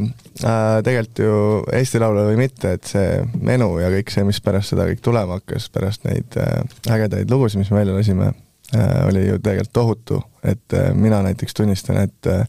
[0.45, 1.37] äh, tegelikult ju
[1.73, 5.39] Eesti Laulul või mitte, et see menu ja kõik see, mis pärast seda kõik tulema
[5.39, 6.61] hakkas, pärast neid äh,
[6.93, 11.57] ägedaid lugusid, mis me välja lasime äh,, oli ju tegelikult tohutu, et äh, mina näiteks
[11.57, 12.45] tunnistan, et äh,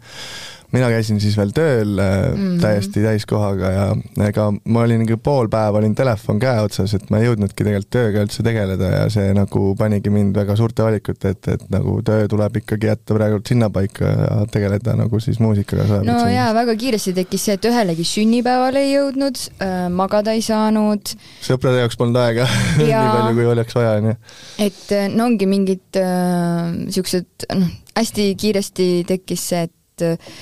[0.73, 2.61] mina käisin siis veel tööl mm -hmm.
[2.63, 3.87] täiesti täiskohaga ja
[4.27, 7.91] ega ma olin nagu pool päeva olin telefon käe otsas, et ma ei jõudnudki tegelikult
[7.93, 12.29] tööga üldse tegeleda ja see nagu panigi mind väga suurte valikute ette, et nagu töö
[12.29, 16.01] tuleb ikkagi jätta praegu sinnapaika ja tegeleda nagu siis muusikaga.
[16.07, 21.15] no jaa, väga kiiresti tekkis see, et ühelegi sünnipäevale ei jõudnud äh,, magada ei saanud.
[21.45, 24.17] sõprade jaoks polnud aega nii palju, kui oleks vaja, onju.
[24.59, 30.35] et äh, no ongi mingid äh, siuksed, noh, hästi kiiresti tekkis see, et äh,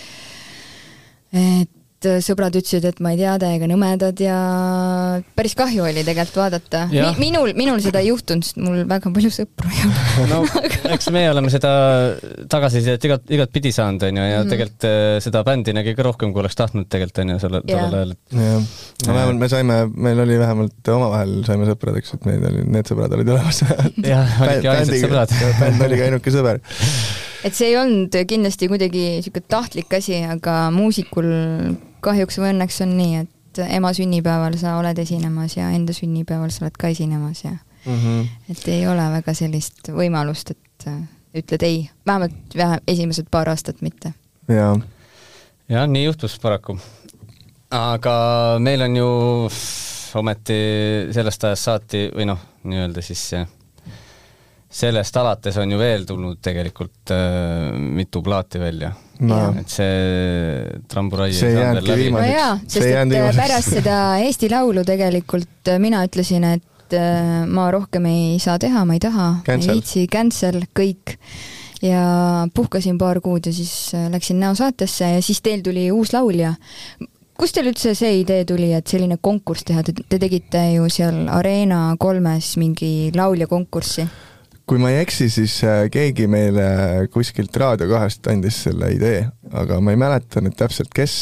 [1.32, 1.70] et
[2.24, 4.36] sõbrad ütlesid, et ma ei tea, täiega nõmedad ja
[5.36, 7.02] päris kahju oli tegelikult vaadata Mi.
[7.20, 10.28] minul, minul seda ei juhtunud, sest mul väga palju sõpru ei ole.
[10.30, 10.40] no
[10.94, 11.72] eks meie oleme seda
[12.50, 14.52] tagasisidet igat, igatpidi saanud, on ju, ja mm -hmm.
[14.54, 17.98] tegelikult äh, seda bändi nägi ka rohkem, kui oleks tahtnud tegelikult, on ju, sellel, tollel
[18.00, 18.14] ajal.
[18.32, 18.68] jah,
[19.06, 23.12] no vähemalt me saime, meil oli vähemalt omavahel saime sõpradeks, et meil oli, need sõbrad
[23.18, 23.60] olid olemas.
[24.14, 25.36] jah, olidki ainsad sõbrad.
[25.60, 26.64] bänd oligi ainuke sõber
[27.44, 31.28] et see ei olnud kindlasti kuidagi niisugune tahtlik asi, aga muusikul
[32.04, 36.66] kahjuks või õnneks on nii, et ema sünnipäeval sa oled esinemas ja enda sünnipäeval sa
[36.66, 38.28] oled ka esinemas ja mm -hmm.
[38.50, 41.02] et ei ole väga sellist võimalust, et äh,
[41.34, 44.14] ütled ei, vähemalt vähe, esimesed paar aastat mitte.
[44.48, 44.80] jaa.
[45.68, 46.78] jah, nii juhtus paraku.
[47.70, 48.14] aga
[48.58, 49.08] meil on ju
[50.14, 50.60] ometi
[51.12, 53.30] sellest ajast saati või noh, nii-öelda siis
[54.70, 58.92] sellest alates on ju veel tulnud tegelikult äh, mitu plaati välja
[59.26, 59.38] no..
[59.58, 62.08] et see tramburai see ei veel läbi.
[62.14, 63.40] no jaa, sest et äh, viimaseks.
[63.40, 68.84] pärast seda Eesti Laulu tegelikult äh, mina ütlesin, et äh, ma rohkem ei saa teha,
[68.86, 71.16] ma ei taha, ei viitsi, cancel, kõik.
[71.82, 76.14] ja puhkasin paar kuud ja siis äh, läksin Näo saatesse ja siis teil tuli uus
[76.14, 76.54] laulja
[77.40, 81.24] kust teil üldse see idee tuli, et selline konkurss teha, te, te tegite ju seal
[81.32, 84.04] Arena kolmes mingi lauljakonkurssi
[84.70, 89.80] kui ma ei eksi, siis äh, keegi meile kuskilt Raadio kahest andis selle idee, aga
[89.82, 91.16] ma ei mäleta nüüd täpselt, kes.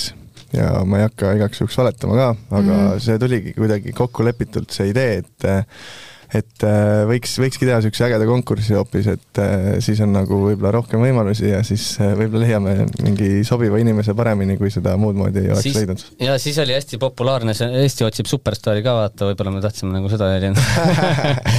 [0.53, 3.01] ja ma ei hakka igaks juhuks valetama ka, aga mm -hmm.
[3.05, 5.49] see tuligi kuidagi kokkulepitult, see idee, et
[6.29, 10.75] et äh, võiks, võikski teha niisuguse ägeda konkursi hoopis, et äh, siis on nagu võib-olla
[10.77, 15.47] rohkem võimalusi ja siis äh, võib-olla leiame mingi sobiva inimese paremini, kui seda muud moodi
[15.47, 16.05] ei oleks siis, leidnud.
[16.27, 20.12] ja siis oli hästi populaarne see Eesti otsib superstaari ka vaata, võib-olla me tahtsime nagu
[20.12, 20.61] seda jälgida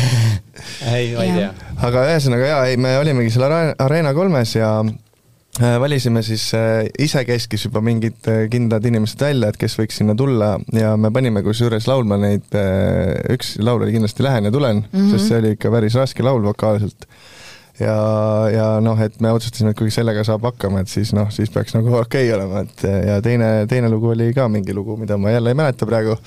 [0.94, 1.52] ei, ma ei tea.
[1.90, 4.76] aga ühesõnaga jaa, ei, me olimegi seal Arena kolmes ja
[5.60, 10.54] valisime siis äh, isekeskis juba mingid äh, kindlad inimesed välja, et kes võiks sinna tulla
[10.76, 12.48] ja me panime kusjuures laulma neid,
[13.34, 15.12] üks laul oli kindlasti Lähen ja tulen mm, -hmm.
[15.12, 17.06] sest see oli ikka päris raske laul vokaalselt.
[17.80, 17.98] ja,
[18.54, 21.76] ja noh, et me otsustasime, et kui sellega saab hakkama, et siis noh, siis peaks
[21.76, 25.32] nagu okei okay olema, et ja teine, teine lugu oli ka mingi lugu, mida ma
[25.32, 26.18] jälle ei mäleta praegu,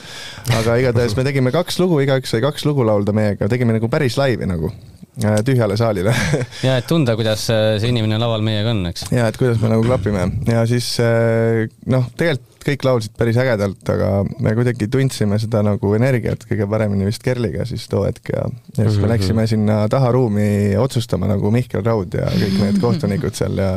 [0.60, 4.16] aga igatahes me tegime kaks lugu, igaüks sai kaks lugu laulda meiega, tegime nagu päris
[4.16, 6.14] laivi nagu Äh, tühjale saalile
[6.66, 9.10] ja et tunda, kuidas äh, see inimene laval meiega on, eks.
[9.12, 13.82] ja et kuidas me nagu klapime ja siis äh, noh, tegelikult kõik laulsid päris ägedalt,
[13.90, 18.44] aga me kuidagi tundsime seda nagu energiat kõige paremini vist Kerliga siis too hetk ja,
[18.76, 19.12] ja siis me mhm.
[19.16, 23.72] läksime sinna taha ruumi otsustama nagu Mihkel Raud ja kõik need kohtunikud seal ja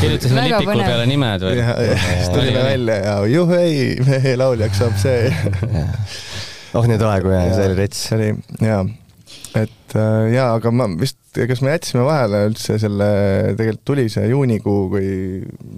[0.00, 1.60] kirjutasime lipikul peale nimed või?
[1.62, 3.76] ja, ja siis tulime välja ja juhei,
[4.08, 5.30] meie lauljaks saab see
[6.76, 8.02] oh nii tore, kui see oli rets.
[8.08, 8.82] see oli jaa
[9.58, 13.08] et äh, jaa, aga ma vist, kas me jätsime vahele üldse selle,
[13.58, 15.10] tegelikult tuli see juunikuu, kui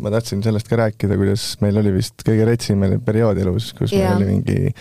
[0.02, 4.14] ma tahtsin sellest ka rääkida, kuidas meil oli vist kõige retsim periood elus, kus yeah.
[4.14, 4.74] meil oli mingi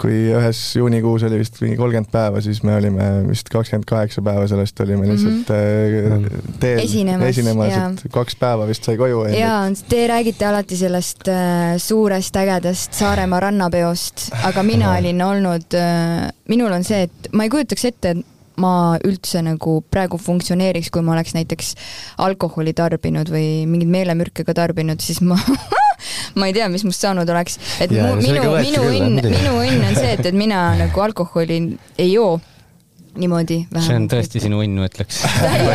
[0.00, 4.46] kui ühes juunikuus oli vist mingi kolmkümmend päeva, siis me olime vist kakskümmend kaheksa päeva
[4.50, 6.52] sellest olime lihtsalt mm -hmm.
[6.60, 9.24] teel esinemas, esinemas, et kaks päeva vist sai koju.
[9.32, 16.32] jaa, te räägite alati sellest äh, suurest ägedast Saaremaa rannapeost, aga mina olin olnud äh,,
[16.48, 18.26] minul on see, et ma ei kujutaks ette, et
[18.60, 21.74] ma üldse nagu praegu funktsioneeriks, kui ma oleks näiteks
[22.24, 25.38] alkoholi tarbinud või mingeid meelemürke ka tarbinud, siis ma
[26.38, 27.58] ma ei tea, mis must saanud oleks.
[27.80, 31.62] et ja, mu, minu, minu õnn, minu õnn on see, et, et mina nagu alkoholi
[31.98, 32.36] ei joo.
[33.16, 35.22] Niimoodi see on tõesti sinu õnn, ma ütleks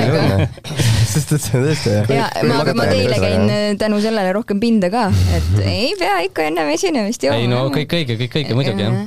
[1.12, 2.12] sest et see on tõesti jah.
[2.16, 6.46] ja ma, ma teile käin äh, tänu sellele rohkem pinda ka, et ei pea ikka
[6.50, 7.40] ennem esinemist jooma.
[7.40, 9.00] ei no kõik õige, kõik õige, muidugi jah.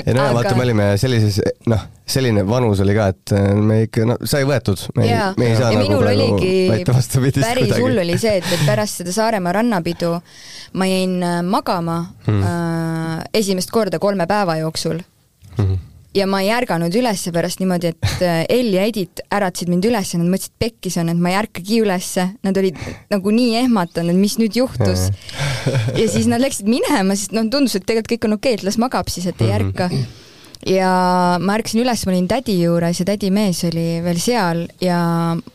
[0.00, 0.38] ei no Aga...
[0.38, 1.38] vaata, me olime sellises,
[1.70, 1.84] noh,
[2.16, 5.60] selline vanus oli ka, et äh, me ikka, no sai võetud, me ei, me ei
[5.60, 6.40] saa ja nagu praegu
[6.72, 10.16] väita vastupidist päris hull oli see, et, et pärast seda Saaremaa rannapidu
[10.78, 12.42] ma jäin äh, magama hmm.
[12.42, 15.02] äh, esimest korda kolme päeva jooksul
[15.56, 19.86] hmm ja ma ei ärganud üles pärast niimoodi, et äh, Ell ja Edith äratsid mind
[19.88, 22.26] üles ja nad mõtlesid, pekkis on, et ma ei ärkagi ülesse.
[22.44, 22.78] Nad olid
[23.12, 25.08] nagu nii ehmatanud, mis nüüd juhtus.
[26.00, 28.66] ja siis nad läksid minema, sest noh, tundus, et tegelikult kõik on okei okay,, et
[28.68, 29.88] las magab siis, et ei ärka.
[30.68, 30.92] ja
[31.42, 35.00] ma ärkasin üles, ma olin tädi juures ja tädi mees oli veel seal ja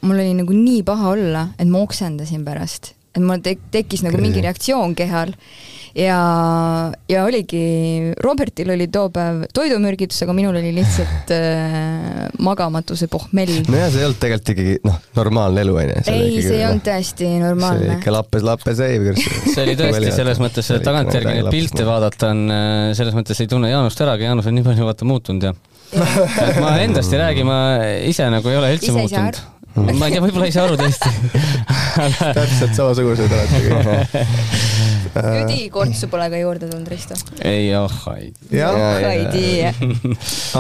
[0.02, 2.94] mul oli nagu nii paha olla, et ma oksendasin pärast.
[3.14, 5.36] et mul tek-, tekkis nagu mingi reaktsioon kehal
[5.98, 6.20] ja,
[7.10, 13.64] ja oligi, Robertil oli too päev toidumürgitus, aga minul oli lihtsalt äh, magamatuse pohmell.
[13.68, 16.04] nojah, see ei olnud tegelikult ikkagi noh, normaalne elu onju.
[16.14, 17.82] ei, see ei olnud tõesti normaalne.
[17.82, 19.02] see oli ikka lappes, lappes ei.
[19.18, 23.74] see oli tõesti selles mõttes, tagantjärgi neid pilte vaadata on, äh, selles mõttes ei tunne
[23.74, 25.56] Jaanust äragi, Jaanus on nii palju vaata muutunud ja
[26.62, 27.60] ma endast ei räägi, ma
[28.06, 29.46] ise nagu ei ole üldse ise muutunud
[29.78, 31.12] ma ei tea, võib-olla ei saa aru tõesti
[32.38, 34.18] täpselt samasugused olete kõik
[35.24, 37.18] jüdikortsu pole ka juurde tulnud, Risto?
[37.42, 38.32] ei, oh ei.
[38.64, 39.74] oh ei tea.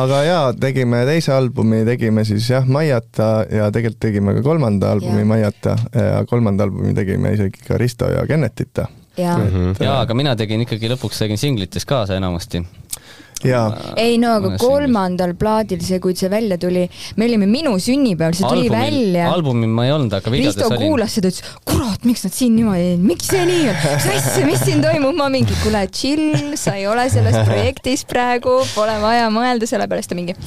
[0.02, 5.24] aga jaa, tegime teise albumi, tegime siis jah, Maiata ja tegelikult tegime ka kolmanda albumi
[5.24, 5.30] ja.
[5.34, 8.88] Maiata ja kolmanda albumi tegime isegi ka Risto ja Kennetita.
[9.18, 12.62] jaa mm -hmm., jaa, aga mina tegin ikkagi lõpuks tegin singlites kaasa enamasti
[14.00, 18.48] ei no aga kolmandal plaadil, see, kui see välja tuli, me olime minu sünnipäeval, see
[18.48, 19.28] tuli albumil, välja.
[19.34, 20.84] albumil ma ei olnud, aga videodes Risto olin.
[20.88, 24.66] kuulas seda, ütles, kurat, miks nad siin niimoodi, miks see nii on, mis asja, mis
[24.66, 29.70] siin toimub, ma mingi, kuule, chill, sa ei ole selles projektis praegu, pole vaja mõelda,
[29.70, 30.38] sellepärast ta mingi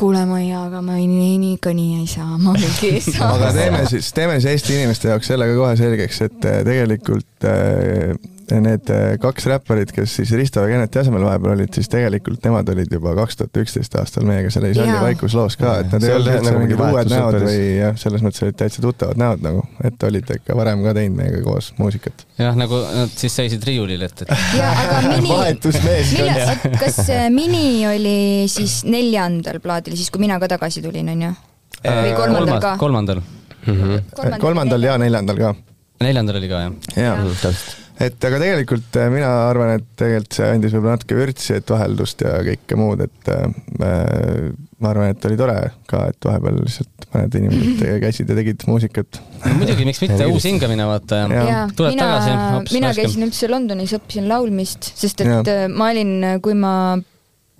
[0.00, 3.34] kuule, ma ei, aga ma nii, nii ikka nii ei saa, ma mingi ei saa.
[3.36, 7.48] aga teeme siis, teeme siis Eesti inimeste jaoks selle ka kohe selgeks, et eh, tegelikult
[7.48, 8.14] äh,
[8.58, 12.68] need äh, kaks räpparit, kes siis Risto ja Keneti asemel vahepeal olid, siis tegelikult nemad
[12.72, 16.32] olid juba kaks tuhat üksteist aastal meiega seal Isalli vaikusloos ka, et nad ei olnud
[16.32, 20.06] üldse nagu mingid uued näod või jah, selles mõttes olid täitsa tuttavad näod nagu, et
[20.08, 22.24] olid ikka varem ka teinud meiega koos muusikat.
[22.40, 24.32] jah, nagu nad siis seisid riiulil, et, et.
[24.58, 26.78] jaa, aga Mini vahetusmeeskond.
[26.82, 28.16] kas äh, Mini oli
[28.50, 31.34] siis neljandal plaadil, siis kui mina ka tagasi tulin, onju?
[31.84, 32.74] või kolmandal ka?
[32.80, 33.22] kolmandal.
[33.66, 35.54] kolmandal, kolmandal ja neljandal ka.
[36.02, 36.98] neljandal oli ka, jah?
[36.98, 41.52] jaa, täpselt et aga tegelikult äh, mina arvan, et tegelikult see andis võib-olla natuke vürtsi,
[41.58, 43.44] et vaheldust ja kõike muud, et äh,
[44.80, 45.58] ma arvan, et oli tore
[45.90, 49.54] ka, et vahepeal lihtsalt mõned inimesed käisid ja tegid muusikat no,.
[49.60, 51.22] muidugi, miks mitte, uus hingamine, vaata
[51.76, 52.74] tuled mina, tagasi.
[52.78, 55.40] mina käisin üldse Londonis, õppisin laulmist, sest et ja.
[55.44, 56.74] Äh, ma olin, kui ma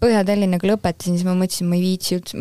[0.01, 2.39] Põhja-Tallinnaga lõpetasin, siis ma mõtlesin, ma ei viitsi üldse,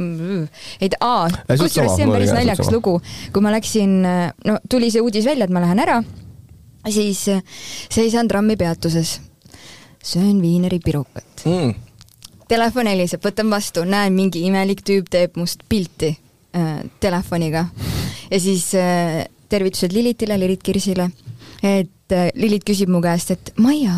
[0.80, 2.94] ei aa, kusjuures see on päris naljakas lugu.
[3.36, 5.98] kui ma läksin, no tuli see uudis välja, et ma lähen ära,
[6.88, 7.26] siis
[7.90, 9.20] seisan trammipeatuses,
[10.04, 11.90] söön viineri pirukat mm
[12.50, 16.14] telefon heliseb, võtan vastu, näen, mingi imelik tüüp teeb must pilti
[16.56, 17.68] äh, telefoniga.
[18.32, 21.10] ja siis äh, tervitused Lilitile, Lilit Kirsile,
[21.64, 23.96] et äh, Lilit küsib mu käest, et Maia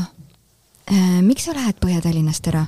[0.91, 2.65] äh,, miks sa lähed Põhja-Tallinnast ära?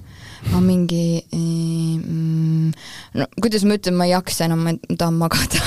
[0.51, 2.71] Ma mingi mm,
[3.19, 5.61] no kuidas ma ütlen, ma ei jaksa enam, ma tahan magada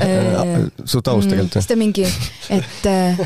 [0.92, 1.56] suht aus mm, tegelikult.
[1.58, 2.06] siis ta mingi,
[2.56, 3.20] et äh,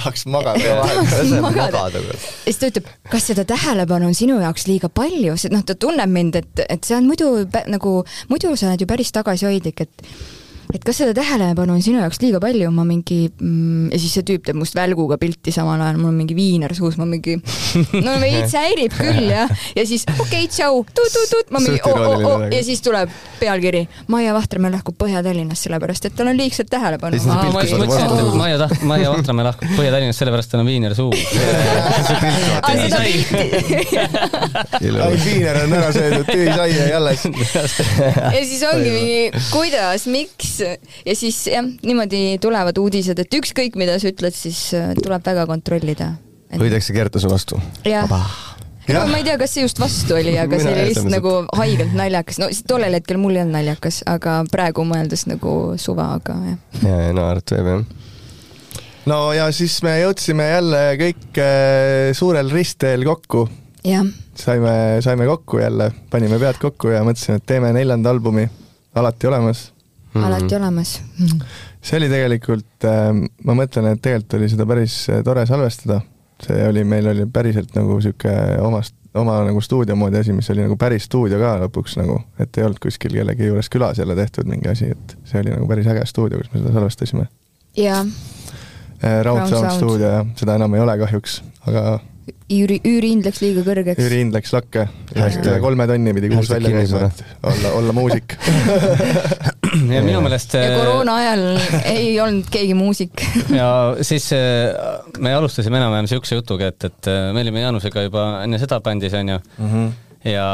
[0.00, 0.76] tahaks magada.
[0.90, 1.84] tahaks magada.
[2.46, 6.10] siis ta ütleb, kas seda tähelepanu on sinu jaoks liiga palju, sest noh, ta tunneb
[6.10, 7.32] mind, et, et see on muidu
[7.70, 8.00] nagu,
[8.32, 10.06] muidu sa oled ju päris tagasihoidlik, et
[10.74, 14.24] et kas seda tähelepanu on sinu jaoks liiga palju, ma mingi mm, ja siis see
[14.26, 17.32] tüüp teeb must välguga pilti samal ajal, mul on mingi viiner suus, ma mingi
[18.04, 22.16] no veits häirib küll jah, ja siis okei okay,, tšau, tut-tut-tut, ma mingi oo, oo,
[22.30, 23.08] oo ja siis tuleb
[23.40, 27.12] pealkiri Maia Vahtramäe lahkub Põhja-Tallinnast, sellepärast et tal on liigselt tähelepanu.
[27.26, 27.92] ma mõtlesin, et
[28.38, 31.18] Maia taht-, Maia Vahtramäe lahkub Põhja-Tallinnast, sellepärast tal on viiner suus.
[35.24, 37.24] viiner on ära söödud, tühi sai jäi alles.
[37.24, 43.98] ja siis ongi mingi, kuidas, miks, ja siis jah, niimoodi tulevad uudised, et ükskõik, mida
[44.00, 46.14] sa ütled, siis äh, tuleb väga kontrollida.
[46.50, 46.58] Et....
[46.60, 47.60] võidakse keerata su vastu.
[47.86, 48.10] jah.
[48.90, 51.92] No ma ei tea, kas see just vastu oli, aga see oli lihtsalt nagu haigelt
[51.94, 56.56] naljakas, no tollel hetkel mul ei olnud naljakas, aga praegu mõeldes nagu suva, aga jah.
[56.82, 58.08] ja, ja naerata võib jah
[59.08, 63.46] no ja siis me jõudsime jälle kõik äh, suurel ristteel kokku.
[64.34, 68.48] saime, saime kokku jälle, panime pead kokku ja mõtlesime, et teeme neljanda albumi,
[68.94, 69.70] alati olemas
[70.14, 70.20] mm.
[70.20, 70.26] -hmm.
[70.26, 71.40] alati olemas mm.
[71.82, 73.10] see oli tegelikult äh,,
[73.44, 76.00] ma mõtlen, et tegelikult oli seda päris äh, tore salvestada.
[76.40, 78.32] see oli, meil oli päriselt nagu sihuke
[78.64, 82.58] omast, oma nagu stuudio moodi asi, mis oli nagu päris stuudio ka lõpuks nagu, et
[82.58, 85.90] ei olnud kuskil kellegi juures külas jälle tehtud mingi asi, et see oli nagu päris
[85.92, 87.26] äge stuudio, kus me seda salvestasime.
[87.76, 88.04] jaa.
[89.04, 92.00] Äh, Round Sound stuudio jah, seda enam ei ole kahjuks, aga
[92.50, 94.00] üüri, üürihind läks liiga kõrgeks.
[94.00, 98.36] üürihind läks lakke, üle kolme tonni pidi kuus välja käima, et olla, olla muusik
[99.94, 101.44] ja minu meelest ja koroona ajal
[101.84, 103.26] ei olnud keegi muusik.
[103.60, 104.72] Ja siis äh,
[105.18, 109.14] me alustasime enam-vähem niisuguse jutuga, et, et äh, me olime Jaanusega juba enne seda bändis,
[109.16, 109.38] onju.
[109.58, 109.92] Mm, -hmm.
[110.30, 110.46] ja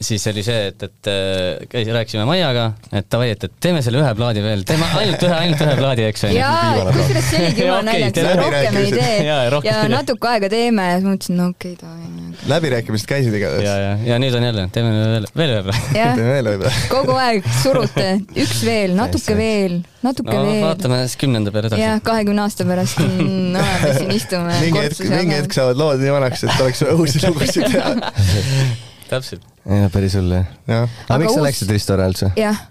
[0.00, 4.02] siis oli see, et, et äh, käis, rääkisime Maiaga, et davai, et, et teeme selle
[4.02, 6.32] ühe plaadi veel, teeme ainult ühe, ainult ühe plaadi, eks ju.
[6.36, 9.16] jaa, kusjuures see oligi jumala naljakas, rohkem ei tee.
[9.26, 10.90] Ja, ja natuke aega teeme.
[10.92, 12.17] Ja siis mõtlesin, no okei okay,, davai.
[12.46, 13.64] Läbirääkimised käisid igatahes.
[13.64, 16.72] ja, ja, ja nüüd on jälle, teeme veel, veel plaadi.
[16.92, 18.06] kogu aeg surute,
[18.38, 20.60] üks veel, natuke veel, natuke no, veel.
[20.62, 21.82] vaatame siis kümnenda peale edasi.
[21.82, 24.58] jah, kahekümne aasta pärast mm, oleme siin istume.
[24.62, 28.12] mingi hetk, mingi hetk saavad lood nii vanaks, et oleks uusi lugusid teha
[29.12, 29.48] täpselt.
[29.64, 30.84] jah, päris hull jah ja..
[31.08, 31.40] aga miks uus...
[31.40, 32.30] sa läksid Risto ära üldse?
[32.38, 32.62] jah.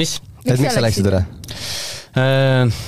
[0.00, 0.18] mis?
[0.46, 1.22] et miks sa läksid ära
[2.18, 2.82] äh...?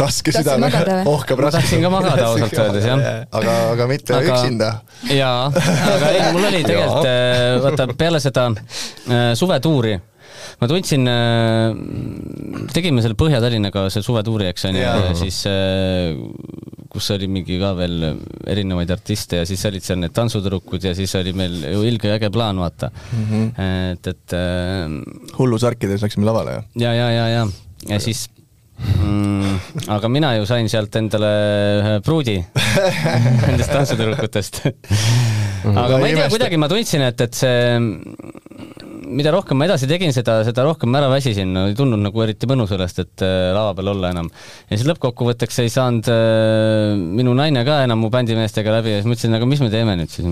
[0.00, 1.60] Raske südamega, ohkab raske.
[1.60, 3.06] tahtsin ka magada ausalt öeldes jah.
[3.30, 4.70] aga, aga mitte aga, üksinda.
[5.14, 5.48] jaa,
[5.94, 9.96] aga ei, mul oli tegelikult äh, vaata peale seda äh, suvetuuri
[10.58, 11.74] ma tundsin, äh,
[12.74, 15.42] tegime selle Põhja-Tallinnaga selle suvetuuri, eks onju, ja siis
[16.88, 18.08] kus oli mingi ka veel
[18.48, 22.32] erinevaid artiste ja siis olid seal need tantsutüdrukud ja siis oli meil ju ilge äge
[22.34, 23.28] plaan, vaata mm.
[23.28, 23.92] -hmm.
[23.92, 26.66] et, et hullusärkides läksime lavale, jah?
[26.86, 28.26] ja, ja, ja, ja, ja, ja siis
[28.78, 29.54] mm,
[29.94, 31.32] aga mina ju sain sealt endale
[31.80, 32.36] ühe pruudi
[33.46, 34.62] nendest tantsutüdrukutest.
[35.68, 37.78] Aga ma ei tea, kuidagi ma tundsin, et, et see
[39.08, 42.48] mida rohkem ma edasi tegin, seda, seda rohkem ma ära väsisin, ei tundnud nagu eriti
[42.50, 44.30] mõnus sellest, et äh, lava peal olla enam.
[44.68, 49.10] ja siis lõppkokkuvõtteks ei saanud äh, minu naine ka enam mu bändimeestega läbi ja siis
[49.10, 50.28] mõtlesin, aga mis me teeme nüüd siis.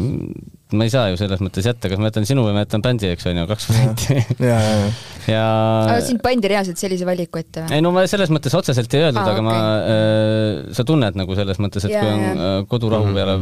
[0.76, 3.12] ma ei saa ju selles mõttes jätta, kas ma jätan sinu või ma jätan bändi,
[3.14, 4.18] eks on ju, kaks varianti.
[4.42, 4.88] ja, ja, ja.
[5.36, 5.44] ja
[5.86, 7.76] aga sind pandi reaalselt sellise valiku ette või?
[7.78, 9.46] ei no ma selles mõttes otseselt ei öeldud, aga okay.
[9.46, 12.34] ma äh,, sa tunned nagu selles mõttes, et ja, kui on ja.
[12.36, 13.16] Äh, kodurahu mhm.
[13.16, 13.36] peale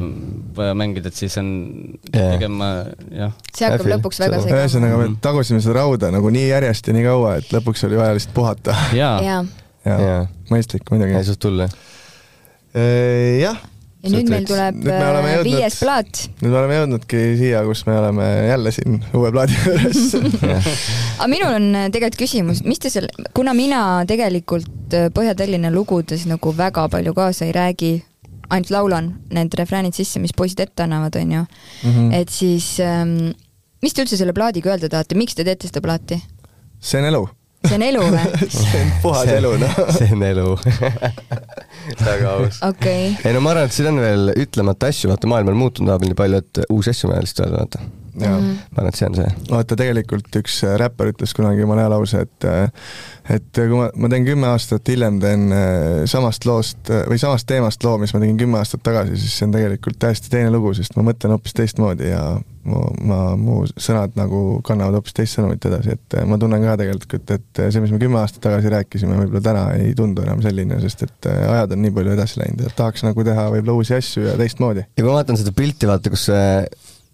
[0.55, 1.49] vaja mängida, et siis on
[2.13, 2.71] pigem ma
[3.11, 3.35] jah.
[3.53, 4.61] see hakkab lõpuks väga segama.
[4.63, 8.17] ühesõnaga, me tagusime seda rauda nagu nii järjest ja nii kaua, et lõpuks oli vaja
[8.17, 8.79] lihtsalt puhata.
[8.97, 9.39] jaa ja.
[9.85, 10.01] ja.
[10.01, 10.19] ja.
[10.53, 11.17] mõistlik muidugi.
[11.19, 11.79] ei suht hull jah.
[13.45, 13.63] jah
[14.05, 16.25] ja nüüd meil tuleb nüüd jõudnud, viies plaat.
[16.43, 20.03] nüüd me oleme jõudnudki siia, kus me oleme jälle siin uue plaadi juures
[21.19, 26.27] aga minul on äh, tegelikult küsimus, mis te selle, kuna mina tegelikult äh, Põhja-Tallinna lugudes
[26.29, 27.93] nagu väga palju kaasa ei räägi,
[28.53, 31.91] ainult laulan need refräänid sisse, mis poisid ette annavad, onju mm.
[31.91, 32.13] -hmm.
[32.21, 33.33] et siis ähm,
[33.85, 36.21] mis te üldse selle plaadiga öelda tahate, miks te teete seda plaati?
[36.81, 37.25] see on elu
[37.65, 39.77] see on elu või see on puhas elu, noh.
[39.97, 40.47] see on elu
[42.05, 42.61] väga aus.
[42.63, 43.29] okei okay..
[43.29, 46.13] ei no ma arvan, et siin on veel ütlemata asju, vaata maailm on muutunud vahepeal
[46.13, 48.04] nii palju, et uusi asju on vaja lihtsalt öelda, vaata.
[48.23, 48.55] -hmm.
[48.71, 49.33] ma arvan, et see on see.
[49.51, 52.89] vaata, tegelikult üks äh, räppar ütles kunagi jumala hea lause, et äh,
[53.35, 57.85] et kui ma, ma teen kümme aastat hiljem, teen äh, samast loost või samast teemast
[57.85, 60.99] loo, mis ma tegin kümme aastat tagasi, siis see on tegelikult täiesti teine lugu, sest
[60.99, 62.23] ma mõtlen hoopis teistmoodi ja
[62.69, 67.35] mu, ma, mu sõnad nagu kannavad hoopis teist sõnumit edasi, et ma tunnen ka tegelikult,
[67.37, 71.07] et see, mis me kümme aastat tagasi rääkisime, võib-olla täna ei tundu enam selline, sest
[71.09, 74.37] et ajad on nii palju edasi läinud ja tahaks nagu teha võib-olla uusi asju ja
[74.41, 74.85] teistmoodi.
[74.85, 76.45] ja kui ma vaatan seda pilti, vaata, kus see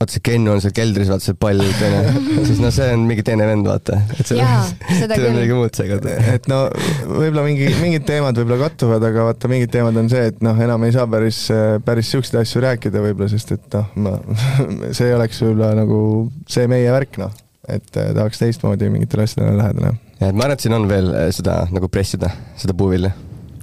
[0.00, 3.24] vaata see Kennu on seal keldris, vaata see pall, onju, siis noh, see on mingi
[3.26, 3.98] teine vend, vaata.
[4.16, 6.06] et seal on midagi muud seekord.
[6.08, 6.60] et no
[7.04, 10.86] võib-olla mingi, mingid teemad võib-olla kattuvad, aga vaata, mingid teemad on see, et noh, enam
[10.88, 11.42] ei saa päris,
[11.84, 14.14] päris siukseid asju rääkida võib-olla, sest et noh, ma,
[14.96, 16.00] see oleks võib-olla nagu
[16.48, 17.36] see meie värk, noh.
[17.68, 19.92] et eh, tahaks teistmoodi mingitele asjadele läheneda.
[20.16, 23.12] ja, et ma arvan, et siin on veel eh, seda nagu pressida, seda puuvilja.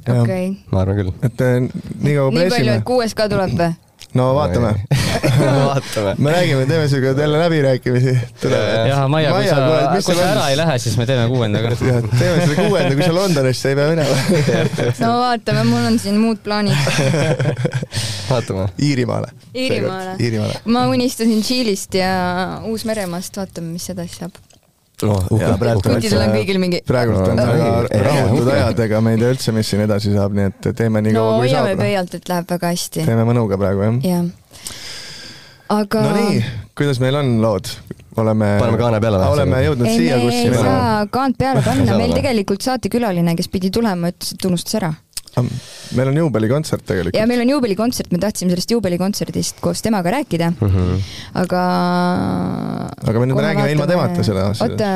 [0.05, 0.55] okei okay..
[0.69, 1.11] ma arvan küll.
[1.17, 1.73] et eh, nii
[2.21, 2.45] kaua pressime.
[2.45, 3.73] nii palju, et kuues ka tuleb või?
[4.17, 4.73] No vaatame
[5.67, 6.15] vaatame.
[6.17, 8.19] me räägime, teeme sinuga jälle läbirääkimisi.
[8.87, 9.55] jah, Maia, kui sa,
[10.05, 11.75] kui sa ära ei lähe, siis me teeme kuuendaga.
[12.19, 14.15] teeme selle kuuenda, kui sa Londonisse ei pea minema
[15.03, 16.77] no vaatame, mul on siin muud plaanid.
[18.31, 18.67] vaatame.
[18.81, 19.31] Iirimaale.
[19.55, 20.17] Iirimaale.
[20.19, 20.61] Iirimaale.
[20.65, 22.11] ma unistasin Tšiilist ja
[22.65, 24.46] Uus-Meremaast, vaatame, mis edasi saab
[25.05, 29.21] oh, ja praegu kutidel on kõigil mingi praegult on väga rahutud ajad, ega me ei
[29.21, 31.67] tea üldse, mis siin edasi saab, nii et teeme nii kaua no, kui saab.
[31.67, 33.05] hoiame pöialt, et läheb väga hästi.
[33.09, 33.99] teeme mõnuga praegu, jah.
[34.07, 34.71] jah.
[35.77, 36.43] aga Nonii,
[36.77, 37.73] kuidas meil on lood?
[38.17, 39.33] oleme, paneme kaane peale või?
[39.37, 43.73] oleme jõudnud ei, siia, kus ei saa kaant peale panna, meil tegelikult saatekülaline, kes pidi
[43.73, 44.95] tulema, ütles, et unustas ära
[45.95, 47.17] meil on juubelikontsert tegelikult.
[47.19, 51.01] ja meil on juubelikontsert, me tahtsime sellest juubelikontserdist koos temaga rääkida mm, -hmm.
[51.43, 51.63] aga.
[53.07, 54.67] aga me nüüd räägime ilma temata selle asja.
[54.67, 54.91] oota,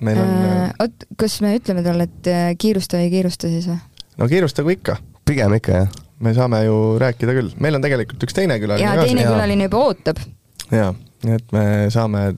[0.00, 0.74] meil on äh,.
[0.84, 3.80] oot, kas me ütleme talle, et äh, kiirusta või ei kiirusta siis või?
[4.18, 4.98] no kiirustagu ikka.
[5.24, 5.96] pigem ikka, jah.
[6.20, 9.00] me saame ju rääkida küll, meil on tegelikult üks teine külaline ka.
[9.00, 9.32] jaa, teine ja.
[9.32, 10.22] külaline juba ootab.
[10.70, 10.92] jaa,
[11.24, 12.28] nii et me saame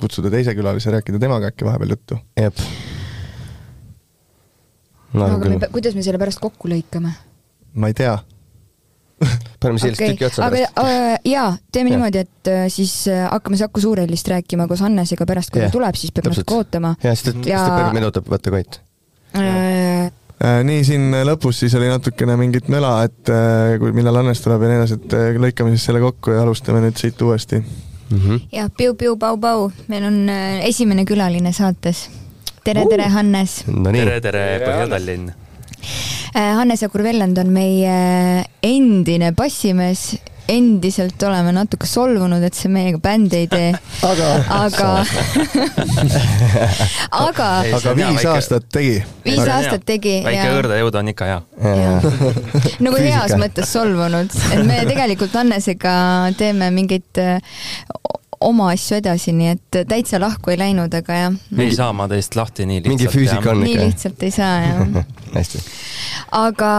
[0.00, 2.22] kutsuda teise külalise, rääkida temaga äkki vahepeal juttu.
[2.40, 2.64] jep
[5.12, 5.56] no, aga küll.
[5.58, 7.14] me, kuidas me selle pärast kokku lõikame?
[7.74, 8.18] ma ei tea
[9.60, 10.14] paneme siia okay.
[10.14, 10.78] tüki otsa pärast.
[10.78, 11.96] aga äh, jaa, teeme ja.
[11.96, 15.68] niimoodi, et äh, siis äh, hakkame Saku Suurhellist rääkima koos Hannesega pärast, kui ja.
[15.68, 16.94] ta tuleb, siis peab natuke ootama.
[17.02, 17.66] jaa, sest et ja...
[17.66, 18.80] Stephen meid ootab, võtta Koit
[19.36, 19.44] äh,
[20.40, 20.62] äh,.
[20.66, 24.72] nii, siin lõpus siis oli natukene mingit möla, et äh, kui, millal Hannes tuleb ja
[24.72, 28.48] nii edasi, et äh, lõikame siis selle kokku ja alustame nüüd siit uuesti mm -hmm..
[28.56, 30.22] jah, piu-piu-pau-pau, meil on
[30.64, 32.08] esimene külaline saates
[32.64, 33.92] tere, tere, Hannes no!
[33.92, 35.30] tere, tere, Põhja-Tallinn!
[36.34, 37.94] Äh, Hannes Jagur Velland on meie
[38.62, 40.12] endine bassimees
[40.50, 43.68] endiselt oleme natuke solvunud, et see meiega bändi ei tee.
[44.10, 44.88] aga, aga
[47.28, 47.48] aga.
[47.78, 48.96] aga viis aastat tegi.
[49.26, 50.16] viis aastat tegi.
[50.26, 51.40] väike õõrdejõud on ikka hea.
[52.84, 55.94] nagu heas mõttes solvunud, et me tegelikult Hannesega
[56.40, 57.22] teeme mingeid
[58.40, 61.34] oma asju edasi, nii et täitsa lahku ei läinud, aga jah.
[61.60, 62.94] ei saa ma teist lahti nii lihtsalt.
[62.94, 63.66] mingi füüsika on ikka.
[63.66, 65.60] nii lihtsalt ei saa, jah hästi.
[66.38, 66.70] aga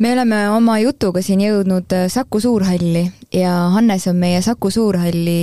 [0.00, 3.04] me oleme oma jutuga siin jõudnud äh, Saku Suurhalli
[3.36, 5.42] ja Hannes on meie Saku Suurhalli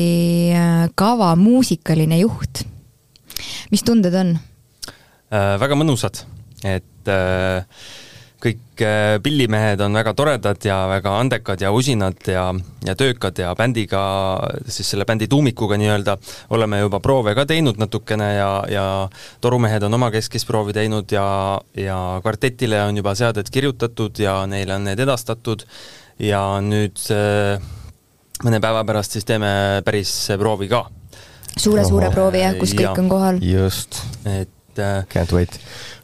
[0.58, 2.66] äh, kava muusikaline juht.
[3.72, 4.34] mis tunded on
[5.30, 5.54] äh,?
[5.62, 6.26] väga mõnusad,
[6.66, 7.70] et äh,
[8.44, 12.46] kõik äh, pillimehed on väga toredad ja väga andekad ja usinad ja,
[12.86, 14.02] ja töökad ja bändiga,
[14.68, 16.18] siis selle bändi tuumikuga nii-öelda
[16.56, 18.86] oleme juba proove ka teinud natukene ja, ja
[19.44, 21.28] torumehed on omakeskis proovi teinud ja,
[21.80, 25.64] ja kvartetile on juba seaded kirjutatud ja neile on need edastatud.
[26.22, 27.64] Ja nüüd äh,
[28.44, 30.86] mõne päeva pärast siis teeme päris proovi ka.
[31.54, 33.42] Suure-suure proovi jah, kus kõik ja, on kohal.
[33.46, 34.02] just.
[34.26, 35.60] et äh, Can't wait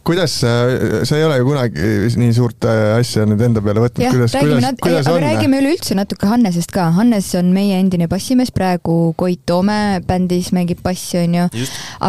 [0.10, 4.06] kuidas, äh, sa ei ole ju kunagi nii suurt äh, asja nüüd enda peale võtnud,
[4.10, 5.26] kuidas, kuidas, kuidas aga on?
[5.28, 6.90] räägime üleüldse natuke Hannesest ka.
[6.98, 11.50] Hannes on meie endine bassimees, praegu Koit Toome bändis mängib bassi, onju.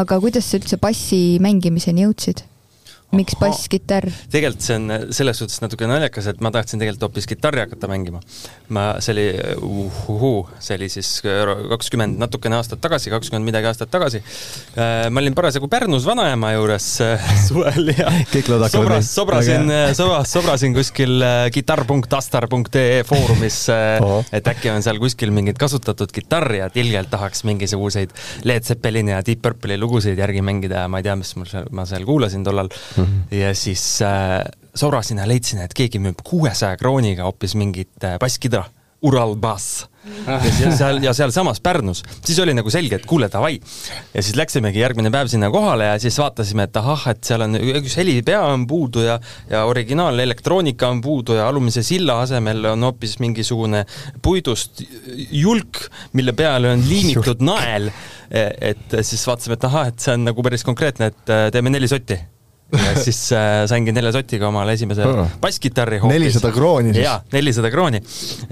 [0.01, 2.47] aga kuidas sa üldse bassi mängimiseni jõudsid?
[3.17, 4.07] Miks basskitarr?
[4.31, 8.21] tegelikult see on selles suhtes natuke naljakas, et ma tahtsin tegelikult hoopis kitarri hakata mängima.
[8.69, 9.27] ma, see oli
[9.67, 14.23] uhuhuu, see oli siis kakskümmend natukene aastat tagasi, kakskümmend midagi aastat tagasi.
[14.77, 18.13] Äh, ma olin parasjagu Pärnus vanaema juures äh, suvel ja
[18.71, 23.61] sobras, sobrasin, sobras, sobrasin kuskil äh, kitarr.astar.ee foorumis,
[24.33, 28.15] et äkki on seal kuskil mingit kasutatud kitarri ja tilgelt tahaks mingisuguseid
[28.47, 31.69] Led Zeppelini ja Deep Purple'i lugusid järgi mängida ja ma ei tea, mis mul seal,
[31.75, 33.00] ma seal kuulasin tollal mm.
[33.07, 33.41] -hmm.
[33.41, 34.45] ja siis äh,
[34.75, 38.65] sobrasin ja leidsin, et keegi müüb kuuesaja krooniga hoopis mingit äh, basskidra
[39.03, 39.87] Uralbass
[40.61, 43.59] ja seal, ja sealsamas Pärnus, siis oli nagu selge, et kuule, davai.
[44.15, 47.59] ja siis läksimegi järgmine päev sinna kohale ja siis vaatasime, et ahah, et seal on
[47.61, 49.19] üks helipea on puudu ja
[49.51, 53.85] ja originaalelektroonika on puudu ja alumise silla asemel on hoopis mingisugune
[54.23, 54.83] puidust
[55.31, 57.91] julk, mille peale on liimitud nael.
[58.31, 62.21] et siis vaatasime, et ahah, et see on nagu päris konkreetne, et teeme neli sotti
[62.73, 65.07] ja siis äh, saingi nelja sotiga omale esimese
[65.43, 66.15] basskitarri hoopis.
[66.17, 67.05] nelisada krooni siis?
[67.05, 68.03] jaa, nelisada krooni.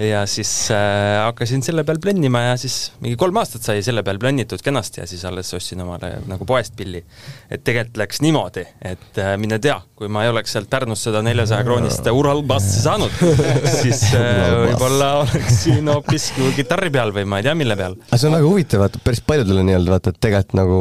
[0.09, 4.21] ja siis äh, hakkasin selle peal plennima ja siis mingi kolm aastat sai selle peal
[4.23, 7.03] plennitud kenasti ja siis alles ostsin omale nagu poest pilli.
[7.51, 11.23] et tegelikult läks niimoodi, et äh, mine tea, kui ma ei oleks sealt Pärnust seda
[11.25, 13.15] neljasaja kroonist Uralbassi saanud,
[13.83, 17.97] siis äh, võib-olla oleksin hoopis kitarri peal või ma ei tea, mille peal.
[18.09, 20.81] aga see on väga huvitav, vaata päris paljudel on nii-öelda vaata, et tegelikult nagu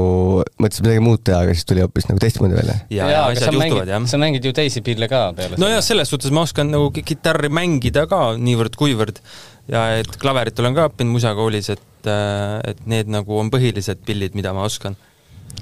[0.62, 2.78] mõtlesid midagi muud teha, aga siis tuli hoopis nagu teistmoodi välja.
[2.94, 4.08] ja, ja asjad juhtuvad, jah.
[4.10, 8.08] sa mängid ju teisi pille ka peale nojah, selles suhtes ma oskan nagu kitarri mängida
[8.10, 9.22] ka niivõrd-kuivõrd.
[9.68, 14.38] Ja et klaverit olen ka õppinud musakoolis, et, äh, et need nagu on põhilised pillid,
[14.38, 14.96] mida ma oskan.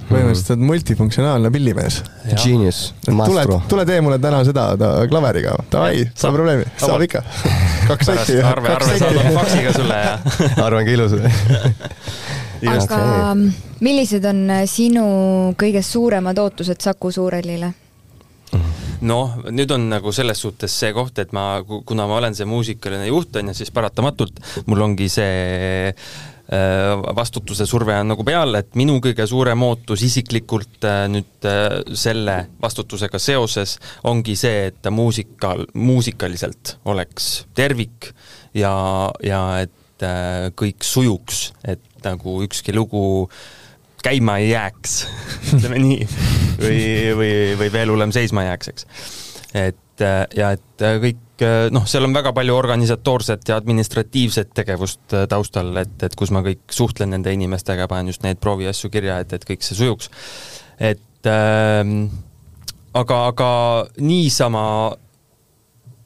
[0.06, 1.96] Põhimõtteliselt oled multifunktsionaalne pillimees.
[2.38, 7.22] Genius, tule, tule tee mulle täna seda ta, klaveriga, davai, pole probleemi, saab ikka.
[7.88, 8.36] kaks sotti.
[8.52, 10.14] arve, arve saadan faksiga sulle ja
[10.62, 11.16] arve on ka ilus
[12.64, 13.34] aga
[13.84, 15.06] millised on äh, sinu
[15.58, 17.72] kõige suuremad ootused Saku Suurhallile?
[19.06, 23.10] noh, nüüd on nagu selles suhtes see koht, et ma, kuna ma olen see muusikaline
[23.10, 24.38] juht, on ju, siis paratamatult
[24.70, 30.86] mul ongi see äh, vastutuse surve on nagu peal, et minu kõige suurem ootus isiklikult
[30.88, 31.50] äh, nüüd
[31.92, 33.76] selle vastutusega seoses
[34.08, 38.14] ongi see, et ta muusikal, muusikaliselt oleks tervik
[38.56, 38.72] ja,
[39.26, 39.74] ja et
[40.56, 43.28] kõik sujuks, et nagu ükski lugu
[44.06, 44.98] käima ei jääks
[45.56, 46.08] ütleme nii,
[46.62, 46.80] või,
[47.18, 47.30] või,
[47.60, 48.90] või veel hullem, seisma ei jääks, eks.
[49.54, 50.04] et
[50.36, 56.14] ja et kõik noh, seal on väga palju organisatoorset ja administratiivset tegevust taustal, et, et
[56.16, 59.78] kus ma kõik suhtlen nende inimestega, panen just neid prooviasju kirja, et, et kõik see
[59.78, 60.10] sujuks.
[60.78, 61.82] et äh,
[62.96, 63.50] aga, aga
[64.00, 64.66] niisama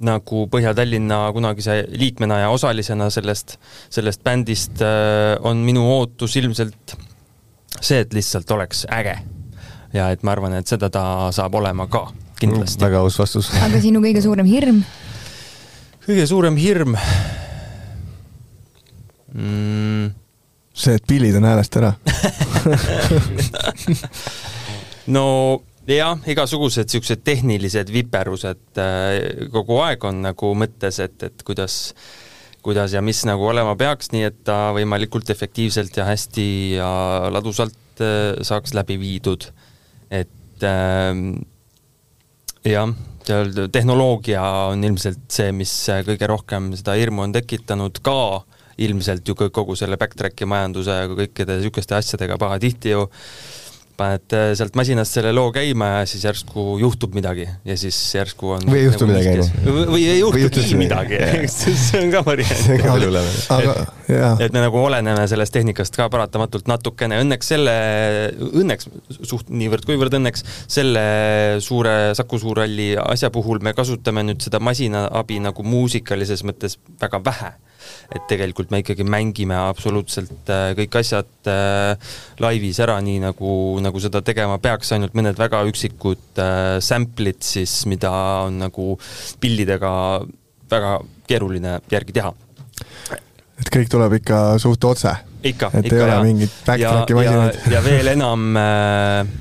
[0.01, 3.59] nagu Põhja-Tallinna kunagise liikmena ja osalisena sellest,
[3.93, 6.97] sellest bändist äh, on minu ootus ilmselt
[7.81, 9.19] see, et lihtsalt oleks äge.
[9.93, 11.03] ja et ma arvan, et seda ta
[11.35, 12.07] saab olema ka,
[12.41, 12.85] kindlasti.
[12.85, 13.51] väga aus vastus.
[13.61, 14.83] aga sinu kõige suurem hirm?
[16.07, 16.97] kõige suurem hirm
[19.35, 20.11] mm.?
[20.75, 21.93] see, et pillid on häälest ära
[25.17, 25.27] no
[25.99, 31.81] jah, igasugused niisugused tehnilised viperused äh, kogu aeg on nagu mõttes, et, et kuidas
[32.61, 36.91] kuidas ja mis nagu olema peaks, nii et ta võimalikult efektiivselt ja hästi ja
[37.33, 39.49] ladusalt äh, saaks läbi viidud.
[40.11, 41.15] et äh,
[42.67, 44.43] jah, seal tehnoloogia
[44.75, 45.73] on ilmselt see, mis
[46.07, 48.45] kõige rohkem seda hirmu on tekitanud ka
[48.81, 53.07] ilmselt ju kogu selle backtrack'i majanduse ja kõikide niisuguste asjadega pahatihti ju
[54.01, 58.55] paned äh, sealt masinast selle loo käima ja siis järsku juhtub midagi ja siis järsku
[58.57, 59.87] on või ei juhtu nagu midagi, onju.
[59.93, 61.21] või ei juhtugi midagi,
[61.61, 62.67] see on ka variant.
[64.11, 67.77] et, et me nagu oleneme sellest tehnikast ka paratamatult natukene, õnneks selle,
[68.51, 68.91] õnneks
[69.21, 71.05] suht niivõrd-kuivõrd õnneks selle
[71.65, 77.23] suure Saku Suurhalli asja puhul me kasutame nüüd seda masina abi nagu muusikalises mõttes väga
[77.27, 77.53] vähe
[78.15, 82.13] et tegelikult me ikkagi mängime absoluutselt äh, kõik asjad äh,
[82.43, 83.55] laivis ära, nii nagu,
[83.85, 88.13] nagu seda tegema peaks, ainult mõned väga üksikud äh, sample'id siis, mida
[88.47, 88.93] on nagu
[89.41, 89.93] pillidega
[90.71, 90.95] väga
[91.31, 92.33] keeruline järgi teha.
[93.61, 95.15] et kõik tuleb ikka suht otse?
[95.43, 97.63] ikka, et ikka, ei ole mingit backtrack'i masinaid?
[97.73, 99.39] ja veel enam äh,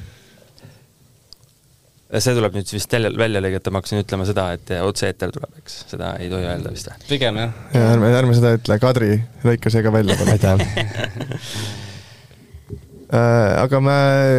[2.17, 5.83] see tuleb nüüd vist välja, välja lõigata, ma hakkasin ütlema seda, et otse-eeter tuleb, eks,
[5.91, 7.05] seda ei tohi öelda vist või?
[7.11, 7.59] pigem jah.
[7.75, 9.11] ja ärme, ärme seda ütle, Kadri,
[9.45, 10.33] lõika see ka välja, palun.
[10.37, 11.37] aitäh
[13.09, 13.93] Äh, aga ma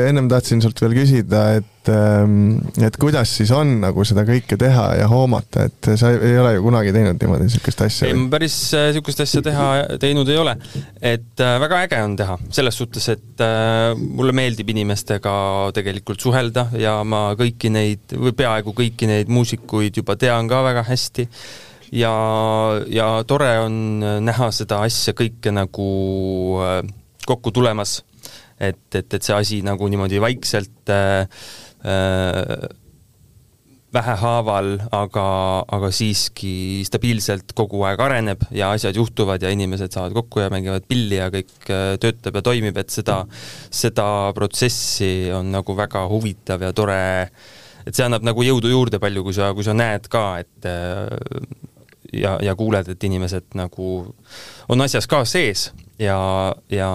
[0.07, 4.85] ennem tahtsin sult veel küsida, et, ähm, et kuidas siis on nagu seda kõike teha
[4.99, 8.09] ja hoomata, et sa ei ole ju kunagi teinud niimoodi niisugust asja?
[8.11, 9.69] ei, ma päris niisugust asja teha,
[10.03, 10.57] teinud ei ole.
[11.01, 15.33] et äh, väga äge on teha, selles suhtes, et äh, mulle meeldib inimestega
[15.77, 20.85] tegelikult suhelda ja ma kõiki neid või peaaegu kõiki neid muusikuid juba tean ka väga
[20.91, 21.27] hästi
[21.97, 22.13] ja,
[22.93, 23.81] ja tore on
[24.27, 25.91] näha seda asja kõike nagu
[27.25, 28.01] kokku tulemas
[28.61, 31.51] et, et, et see asi nagu niimoodi vaikselt äh, äh,
[33.95, 35.27] vähehaaval, aga,
[35.67, 40.87] aga siiski stabiilselt kogu aeg areneb ja asjad juhtuvad ja inimesed saavad kokku ja mängivad
[40.89, 43.25] pilli ja kõik äh, töötab ja toimib, et seda,
[43.75, 44.07] seda
[44.37, 47.01] protsessi on nagu väga huvitav ja tore,
[47.83, 51.11] et see annab nagu jõudu juurde palju, kui sa, kui sa näed ka, et äh,
[52.15, 53.91] ja, ja kuuled, et inimesed nagu
[54.71, 56.21] on asjas ka sees ja,
[56.71, 56.93] ja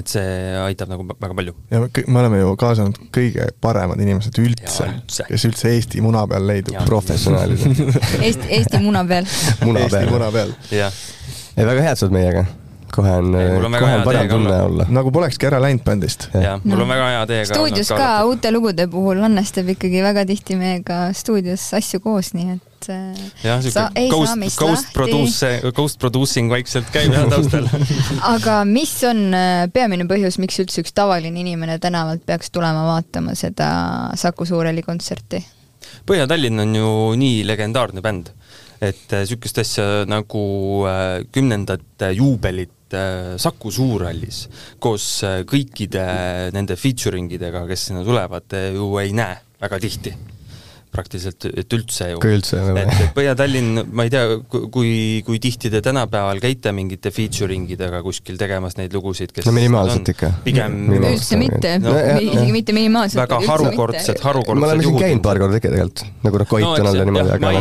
[0.00, 0.34] et see
[0.64, 1.54] aitab nagu väga palju.
[1.70, 6.46] ja me oleme ju kaasanud kõige paremad inimesed üldse, üldse., kes üldse Eesti muna peal
[6.48, 7.64] leidub, professionaalid
[8.26, 9.26] Eesti, Eesti muna peal
[9.66, 9.98] muna peal.
[10.02, 10.54] Eesti muna peal.
[10.72, 12.46] ei, väga head sa oled meiega
[12.94, 13.32] kohe on,
[13.78, 14.86] kohe on parem tunne olla.
[14.98, 16.28] nagu polekski ära läinud bändist.
[16.34, 16.86] jah, mul no.
[16.86, 21.06] on väga hea teiega stuudios ka uute lugude puhul Hannes teeb ikkagi väga tihti meiega
[21.16, 22.90] stuudios asju koos, nii et
[23.44, 27.68] jah, siuke ghost, ghost produce, ghost producing vaikselt käib jah taustal
[28.34, 33.36] aga mis on äh, peamine põhjus, miks üldse üks tavaline inimene tänavalt peaks tulema vaatama
[33.38, 33.68] seda
[34.18, 35.42] Saku Suurhalli kontserti?
[36.06, 38.30] Põhja-Tallinn on ju nii legendaarne bänd,
[38.84, 40.46] et niisugust äh, asja nagu
[40.90, 42.75] äh, kümnendat juubelit
[43.42, 44.44] Saku Suurhallis
[44.78, 45.08] koos
[45.48, 46.06] kõikide
[46.54, 50.14] nende featuring idega, kes sinna tulevad, ju ei näe väga tihti
[50.96, 52.20] praktiliselt, et üldse ju.
[52.22, 52.60] kui üldse.
[52.80, 54.92] et, et Põhja-Tallinn, ma ei tea, kui,
[55.26, 60.12] kui tihti te tänapäeval käite mingite featuring idega kuskil tegemas neid lugusid, kes no minimaalselt
[60.14, 60.32] ikka.
[60.46, 63.22] pigem üldse mitte no,, isegi mitte minimaalselt.
[63.24, 66.86] väga harukordsed, harukordsed me oleme siin käinud paar korda ikka tegelikult, nagu noh, Koit on
[66.86, 67.52] olnud ja niimoodi, aga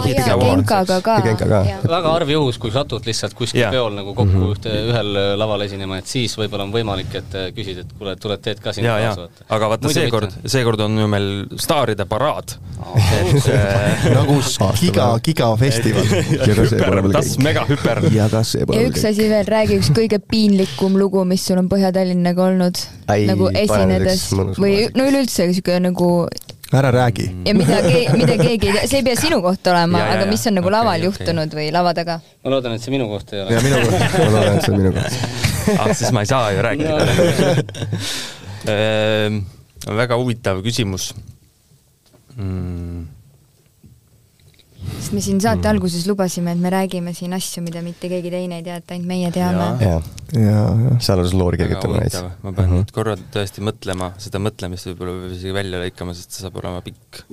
[0.45, 1.15] Genkaga ka.
[1.41, 1.61] ka.
[1.89, 4.55] väga harv juhus, kui satud lihtsalt kuskil peol nagu kokku mm -hmm.
[4.55, 8.61] ühte, ühel laval esinema, et siis võib-olla on võimalik, et küsid, et kuule, tuled teed
[8.63, 9.29] ka sinna kaasa.
[9.49, 13.24] aga vaata, seekord, seekord on ju meil staaride paraad äh,
[14.17, 14.39] nagu
[14.79, 17.11] giga, gigafestival.
[17.15, 18.03] tas megahüper.
[18.15, 21.61] ja kas see pole ja üks asi veel, räägi üks kõige piinlikum lugu, mis sul
[21.61, 24.27] on Põhja-Tallinnaga olnud, nagu esinedes
[24.59, 26.11] või no üleüldse siuke nagu
[26.73, 27.31] ära räägi.
[27.45, 30.45] ja mida keegi, mida keegi ei tea, see ei pea sinu kohta olema, aga mis
[30.49, 31.05] on nagu okay, laval okay.
[31.05, 32.19] juhtunud või lava taga?
[32.43, 33.53] ma loodan, et see minu kohta ei ole.
[33.53, 35.15] ja minu kohta, ma loodan, et see on minu kohta
[35.79, 36.97] ah, siis ma ei saa ju rääkida
[38.75, 39.41] ehm,
[40.01, 41.11] väga huvitav küsimus
[42.35, 43.14] mm.?
[44.95, 45.71] Sest me siin saate mm.
[45.75, 49.09] alguses lubasime, et me räägime siin asju, mida mitte keegi teine ei tea, et ainult
[49.11, 49.69] meie teame.
[49.83, 49.95] ja,
[50.33, 52.21] ja, ja sealjuures loori kirjutama näiteks.
[52.41, 52.83] ma pean mm -hmm.
[52.83, 56.81] nüüd korra tõesti mõtlema, seda mõtlemist võib-olla peab isegi välja lõikama, sest see saab olema
[56.85, 57.23] pikk.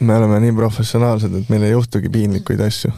[0.00, 2.92] me oleme nii professionaalsed, et meil ei juhtugi piinlikuid asju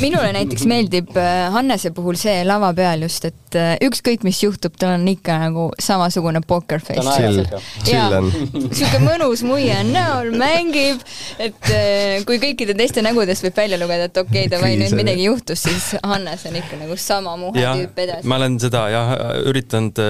[0.00, 4.74] minule näiteks meeldib äh, Hannese puhul see lava peal just, et äh, ükskõik, mis juhtub,
[4.80, 7.44] tal on ikka nagu samasugune poker face.
[7.84, 11.00] sihuke mõnus muie on näol, mängib,
[11.40, 15.28] et äh, kui kõikide teiste nägudest võib välja lugeda, et okei okay,, davai, nüüd midagi
[15.28, 18.28] juhtus, siis Hannes on ikka nagu sama muhe tüüp edasi.
[18.28, 19.14] ma olen seda jah,
[19.50, 20.00] üritanud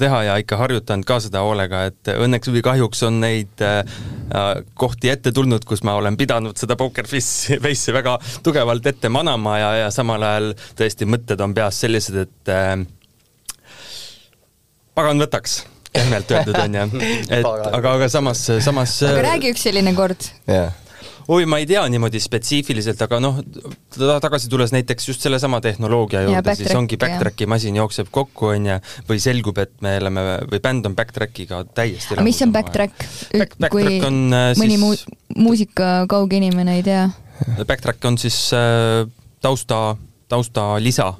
[0.00, 3.66] teha ja ikka harjutanud ka seda hoolega, et õnneks või kahjuks on neid
[4.78, 9.70] kohti ette tulnud, kus ma olen pidanud seda poker face'i väga tugevalt ette manama ja,
[9.84, 12.76] ja samal ajal tõesti mõtted on peas sellised, et äh,
[14.94, 15.62] pagan võtaks
[15.92, 16.84] pehmelt öeldud onju,
[17.38, 19.00] et aga, aga samas, samas.
[19.08, 20.74] aga räägi üks selline kord yeah
[21.28, 23.40] oi, ma ei tea niimoodi spetsiifiliselt, aga noh,
[24.22, 28.78] tagasi tulles näiteks just sellesama tehnoloogia juurde, siis ongi backtrack'i masin jookseb kokku, onju,
[29.10, 33.72] või selgub, et me oleme, või bänd on backtrack'iga täiesti aga mis on backtrack Back,?
[33.74, 34.84] kui on, äh, mõni siis...
[34.84, 37.08] mu-, muusika kauge inimene ei tea?
[37.68, 39.06] Backtrack on siis äh,
[39.40, 39.96] tausta,
[40.28, 41.14] taustalisa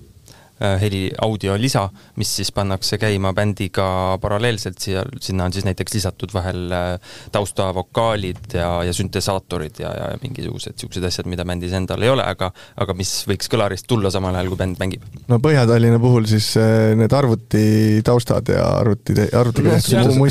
[0.58, 1.84] Äh, heli audio lisa,
[2.18, 3.84] mis siis pannakse käima bändiga
[4.18, 10.08] paralleelselt, siia, sinna on siis näiteks lisatud vahel äh, taustavokaalid ja, ja süntesaatorid ja, ja
[10.18, 14.34] mingisugused niisugused asjad, mida bändis endal ei ole, aga aga mis võiks kõlarist tulla samal
[14.34, 15.06] ajal, kui bänd mängib.
[15.30, 16.50] no Põhja-Tallinna puhul siis
[16.98, 19.78] need arvuti taustad ja arvuti, arvuti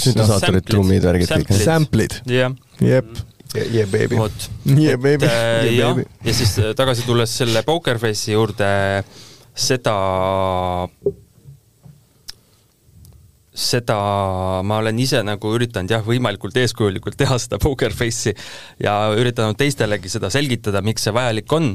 [0.10, 1.56] süntesaatorid, trummid, värgid kõik.
[1.64, 2.20] Sample'id.
[2.28, 2.52] jah.
[2.84, 3.16] jep
[3.72, 4.16] Yeah baby.
[4.20, 4.50] vot.
[4.88, 5.26] Yeah baby.
[5.26, 8.68] Yeah, jah, ja siis tagasi tulles selle Pokerface'i juurde
[9.00, 9.26] äh,
[9.58, 9.96] seda,
[13.58, 13.98] seda
[14.66, 18.36] ma olen ise nagu üritanud jah, võimalikult eeskujulikult teha seda poker face'i
[18.84, 21.74] ja üritanud teistelegi seda selgitada, miks see vajalik on,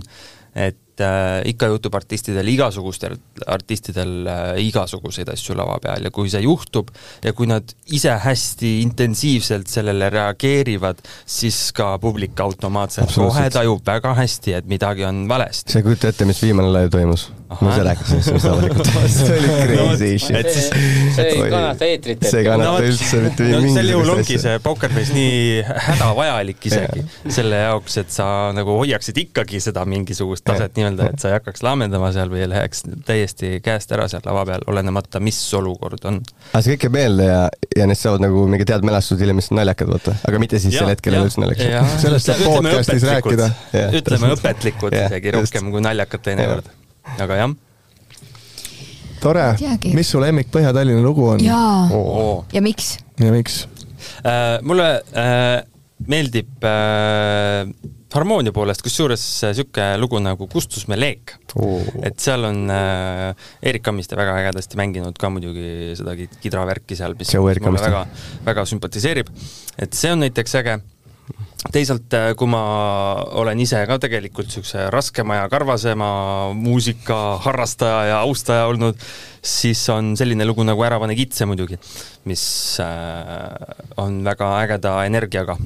[0.55, 6.43] et äh, ikka juhtub artistidel, igasugustel artistidel äh, igasuguseid asju lava peal ja kui see
[6.47, 6.91] juhtub
[7.25, 14.15] ja kui nad ise hästi intensiivselt sellele reageerivad, siis ka publik automaatselt kohe tajub väga
[14.19, 15.73] hästi, et midagi on valesti.
[15.73, 17.31] sa ei kujuta ette, mis viimane live toimus?
[17.61, 18.91] Ma ise rääkisin sellest avalikult.
[19.17, 20.51] see oli crazy shit.
[21.17, 22.27] see ei kannata eetrit.
[22.27, 23.75] see ei kannata no, üldse mitte no, asja.
[23.77, 28.27] sel juhul ongi see Pokerface nii hädavajalik isegi selle jaoks, et sa
[28.57, 32.51] nagu hoiaksid ikkagi seda mingisugust taset nii-öelda, et sa ei hakkaks laamendama seal või ei
[32.53, 36.21] läheks täiesti käest ära seal lava peal, olenemata, mis olukord on.
[36.53, 37.41] aga see kõik jääb meelde ja,
[37.77, 40.17] ja neist saavad nagu mingid head mälestused hiljem, mis on naljakad, vaata.
[40.29, 41.97] aga mitte siis ja, sel hetkel ei ole üldse naljakas.
[42.05, 43.51] sellest saab podcast'is rääkida.
[44.03, 46.71] ütleme õpetlikud isegi rohkem kui naljakad teinekord
[47.19, 47.55] aga jah.
[49.23, 49.47] tore,
[49.95, 51.43] mis su lemmik Põhja-Tallinna lugu on?
[51.45, 51.89] jaa
[52.53, 52.97] ja miks?
[53.21, 53.65] ja miks
[54.25, 54.61] äh,?
[54.67, 55.59] mulle äh,
[56.11, 57.69] meeldib äh,
[58.13, 61.81] harmoonia poolest, kusjuures niisugune lugu nagu Kustus me leek oh..
[62.05, 63.33] et seal on äh,
[63.65, 68.05] Erik Kammiste väga ägedasti mänginud ka muidugi seda kidravärki seal, mis mulle väga,
[68.47, 69.33] väga sümpatiseerib.
[69.79, 70.81] et see on näiteks äge
[71.73, 72.63] teisalt, äh, kui ma
[73.43, 76.09] olen ise ka tegelikult niisuguse raskema ja karvasema
[76.57, 78.99] muusika harrastaja ja austaja olnud,
[79.43, 81.79] siis on selline lugu nagu Ära pane kitse muidugi,
[82.31, 82.45] mis
[82.83, 85.59] äh, on väga ägeda energiaga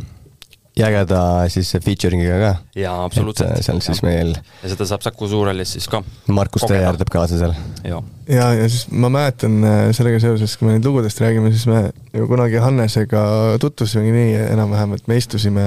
[0.77, 1.21] ja ägeda
[1.53, 2.51] siis featuring'iga ka.
[2.77, 3.51] jaa, absoluutselt.
[3.51, 6.03] Äh, see on siis meil ja seda saab Saku Suurhallis siis ka.
[6.29, 7.55] Markus Teejaar teeb kaasa seal.
[7.85, 11.67] ja, ja, ja siis ma mäletan äh, sellega seoses, kui me nüüd lugudest räägime, siis
[11.71, 13.23] me ju kunagi Hannesega
[13.63, 15.67] tutvusimegi nii enam-vähem, et me istusime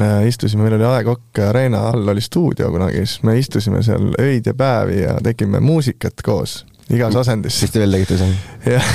[0.00, 4.12] äh, istusime, meil oli A Coq Arena all oli stuudio kunagi, siis me istusime seal
[4.20, 6.62] öid ja päevi ja tegime muusikat koos
[6.94, 7.56] igas asendis.
[7.62, 8.32] mis te veel tegite seal?
[8.66, 8.88] jah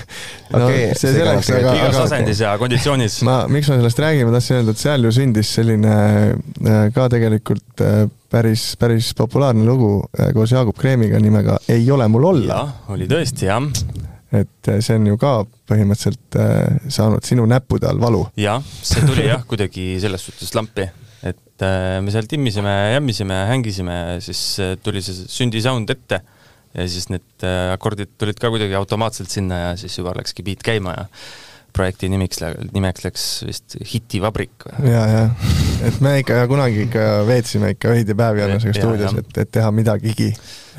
[0.56, 3.20] okay, see selleks, aga igas aga, asendis ja konditsioonis.
[3.26, 7.08] ma, miks ma sellest räägin, ma tahtsin öelda, et seal ju sündis selline äh, ka
[7.12, 12.62] tegelikult äh, päris, päris populaarne lugu äh, koos Jaagup Kreemiga nimega Ei ole mul olla.
[12.94, 13.66] oli tõesti, jah.
[14.30, 15.34] et see on ju ka
[15.70, 16.40] põhimõtteliselt
[16.90, 18.24] saanud sinu näppude all valu.
[18.38, 20.86] jah, see tuli jah, kuidagi selles suhtes lampi
[21.20, 21.64] et
[22.00, 24.40] me seal timmisime, jämmisime, hängisime, siis
[24.80, 26.22] tuli see sündi sound ette
[26.74, 30.62] ja siis need äh, akordid tulid ka kuidagi automaatselt sinna ja siis juba läkski beat
[30.66, 31.06] käima ja
[31.74, 32.40] projekti nimiks,
[32.74, 34.90] nimeks läks vist Hitivabrik või?
[34.90, 35.22] ja, ja,
[35.86, 39.70] et me ikka kunagi ikka veetsime ikka öid ja päevi Hannesega stuudios, et, et teha
[39.74, 40.32] midagigi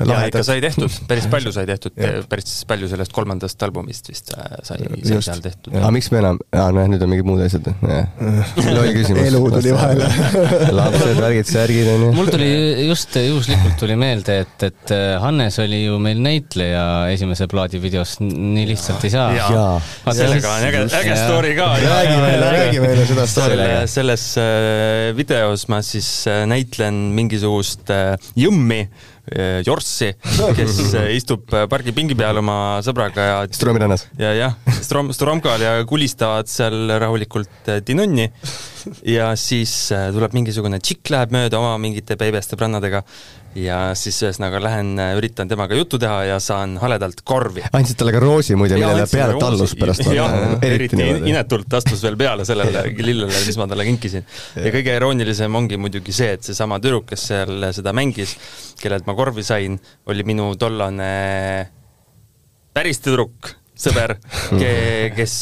[0.08, 1.94] ja ikka sai tehtud, päris palju sai tehtud,
[2.28, 5.74] päris palju sellest kolmandast albumist vist äh, sai, sai seal tehtud.
[5.78, 7.68] aga miks me enam, aa noh, nüüd on mingid muud asjad.
[7.82, 9.22] loll küsimus.
[9.28, 10.08] elu tuli vahele.
[10.78, 12.10] Lapsed, värgid, särgid onju.
[12.16, 12.50] mul tuli
[12.88, 18.18] just juhuslikult tuli meelde, et, et äh, Hannes oli ju meil näitleja esimese plaadi videos,
[18.22, 19.78] nii lihtsalt ei saa.
[20.12, 21.70] sellega on äge, äge story ka.
[21.82, 23.70] räägi meile, räägi meile seda story.
[23.90, 26.10] selles äh, videos ma siis
[26.48, 27.90] näitlen mingisugust
[28.38, 28.82] jõmmi
[29.62, 30.08] Jorssi,
[30.56, 34.08] kes eh, istub eh, pargipingi peal oma sõbraga ja Stromi rannas.
[34.18, 38.26] ja jah, Strom, Stromkal ja kulistavad seal rahulikult tinunni
[39.06, 43.04] ja siis tuleb mingisugune tšikk läheb mööda oma mingite beebeste prannadega
[43.58, 47.64] ja siis ühesõnaga lähen, äh, üritan temaga juttu teha ja saan haledalt korvi.
[47.72, 50.06] andsid talle ka roosi muide, millele peale tallus pärast.
[50.14, 50.98] jah, eriti
[51.30, 54.26] inetult astus veel peale sellele lillele, mis ma talle kinkisin.
[54.56, 58.36] ja kõige iroonilisem ongi muidugi see, et seesama tüdruk, kes seal seda mängis,
[58.80, 59.78] kellelt ma korvi sain,
[60.08, 61.12] oli minu tollane
[62.72, 64.16] päris tüdruk, sõber,
[65.18, 65.36] kes,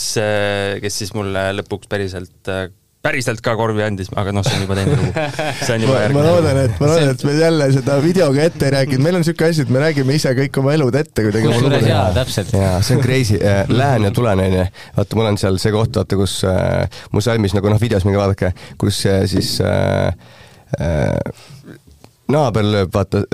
[0.82, 2.68] kes siis mulle lõpuks päriselt äh,
[3.04, 5.24] päriselt ka korvi andis, aga noh, see on juba teine lugu.
[5.62, 8.68] see on juba järgmine ma loodan, et, ma loodan, et me jälle seda videoga ette
[8.68, 11.48] ei rääkinud, meil on niisugune asi, et me räägime ise kõik oma elud ette kuidagi.
[11.48, 12.52] kusjuures jaa, täpselt.
[12.56, 14.66] jaa, see on crazy äh,, lähen ja tulen, onju.
[14.98, 18.20] vaata, mul on seal see koht, vaata, kus äh, mu salmis nagu noh, videos minge
[18.20, 20.12] vaadake, kus äh, siis äh,
[20.76, 21.46] äh,
[22.30, 23.24] naaber lööb, vaata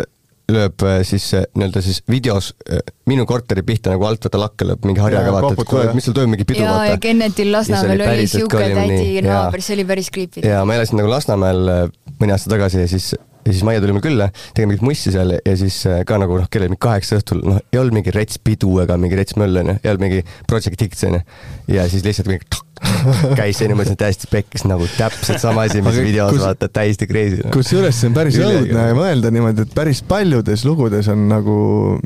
[0.52, 4.68] lööb äh, siis äh, nii-öelda siis videos äh, minu korteri pihta nagu alt vaata lakke
[4.68, 6.92] lööb mingi harjaga vaata, et kuule, mis sul toimub, mingi pidu ja, vaata.
[6.92, 10.44] ja Kennetil Lasnamäel oli, siuke tädi naaber, see oli päris creepy.
[10.46, 11.72] ja ma elasin nagu Lasnamäel
[12.20, 15.36] mõni aasta tagasi ja siis ja siis Maie tuli mul külla, tegime mingit mussi seal
[15.36, 18.40] ja siis ka nagu noh, kell oli mingi kaheksa õhtul, noh, ei olnud mingi rets
[18.42, 21.22] pidu ega mingi rets möll onju, ei olnud mingi Project X onju.
[21.74, 22.65] ja siis lihtsalt mingi
[23.38, 27.40] käis see niimoodi täiesti pekkis nagu täpselt sama asi, mis videos kus, vaata, täiesti crazy
[27.40, 27.52] no..
[27.54, 31.56] kusjuures see on päris õudne mõelda niimoodi, et päris paljudes lugudes on nagu,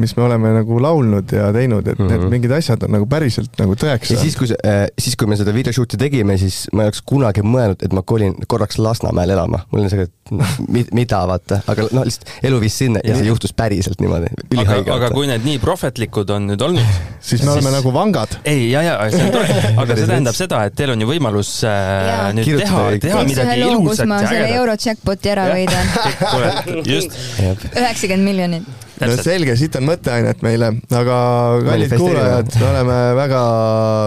[0.01, 2.13] mis me oleme nagu laulnud ja teinud, et mm -hmm.
[2.13, 2.35] need mhm.
[2.37, 4.15] mingid asjad on nagu päriselt nagu tõeks.
[4.15, 7.03] ja siis, kui see äh,, siis kui me seda videoshoot'i tegime, siis ma ei oleks
[7.07, 9.65] kunagi mõelnud, et ma kolin korraks Lasnamäele elama.
[9.73, 13.53] mul on see, et mida vaata, aga noh, lihtsalt elu viis sinna ja, see juhtus
[13.57, 14.31] päriselt niimoodi.
[14.63, 16.87] aga, aga kui need nii prohvetlikud on nüüd olnud
[17.21, 17.53] siis me siis...
[17.53, 18.37] oleme nagu vangad.
[18.45, 21.49] ei, ja, ja see on tore, aga see tähendab seda, et teil on ju võimalus
[21.69, 24.29] äh, nüüd Kirjutada teha, teha midagi ilusat ja ägedat.
[24.31, 25.91] selle euro jackpoti ära võidan.
[26.93, 27.17] just.
[27.41, 28.69] üheksakümmend miljonit.
[29.01, 31.17] no selge, siit on mõtteainet meile, aga
[31.67, 33.41] kallid kuulajad, me oleme väga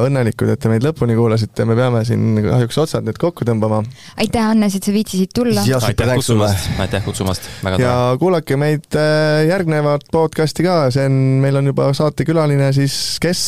[0.09, 3.81] õnnelikud, et te meid lõpuni kuulasite, me peame siin kahjuks otsad nüüd kokku tõmbama.
[4.21, 5.65] aitäh, Hannes, et sa viitsisid tulla.
[5.65, 7.89] aitäh kutsumast, aitäh kutsumast, väga tore.
[7.89, 13.47] ja kuulake meid äh, järgnevat podcast'i ka, see on, meil on juba saatekülaline siis, kes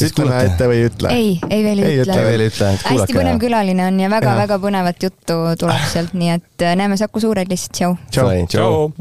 [0.00, 1.08] ütleme ette või ei ütle?
[1.12, 2.16] ei, ei veel ei ütle.
[2.24, 3.02] veel ei ütle, et kuulake.
[3.02, 7.20] hästi põnev külaline on ja väga-väga põnevat juttu tuleb sealt, nii et äh, näeme Saku
[7.20, 7.96] Suurhallis, tšau.
[8.08, 8.92] tšau.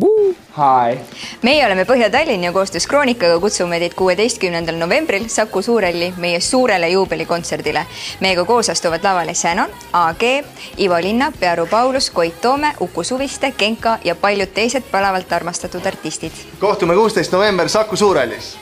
[1.47, 7.85] meie oleme Põhja-Tallinn ja koostöös Kroonikaga kutsume teid kuueteistkümnendal novembril Saku Suurhalli meie suurele juubelikontserdile.
[8.19, 10.25] meiega koos astuvad lavale Shannon, AG,
[10.77, 16.33] Ivo Linnap, Pearu Paulus, Koit Toome, Uku Suviste, Genka ja paljud teised palavalt armastatud artistid.
[16.59, 18.57] kohtume kuusteist november Saku Suurhallis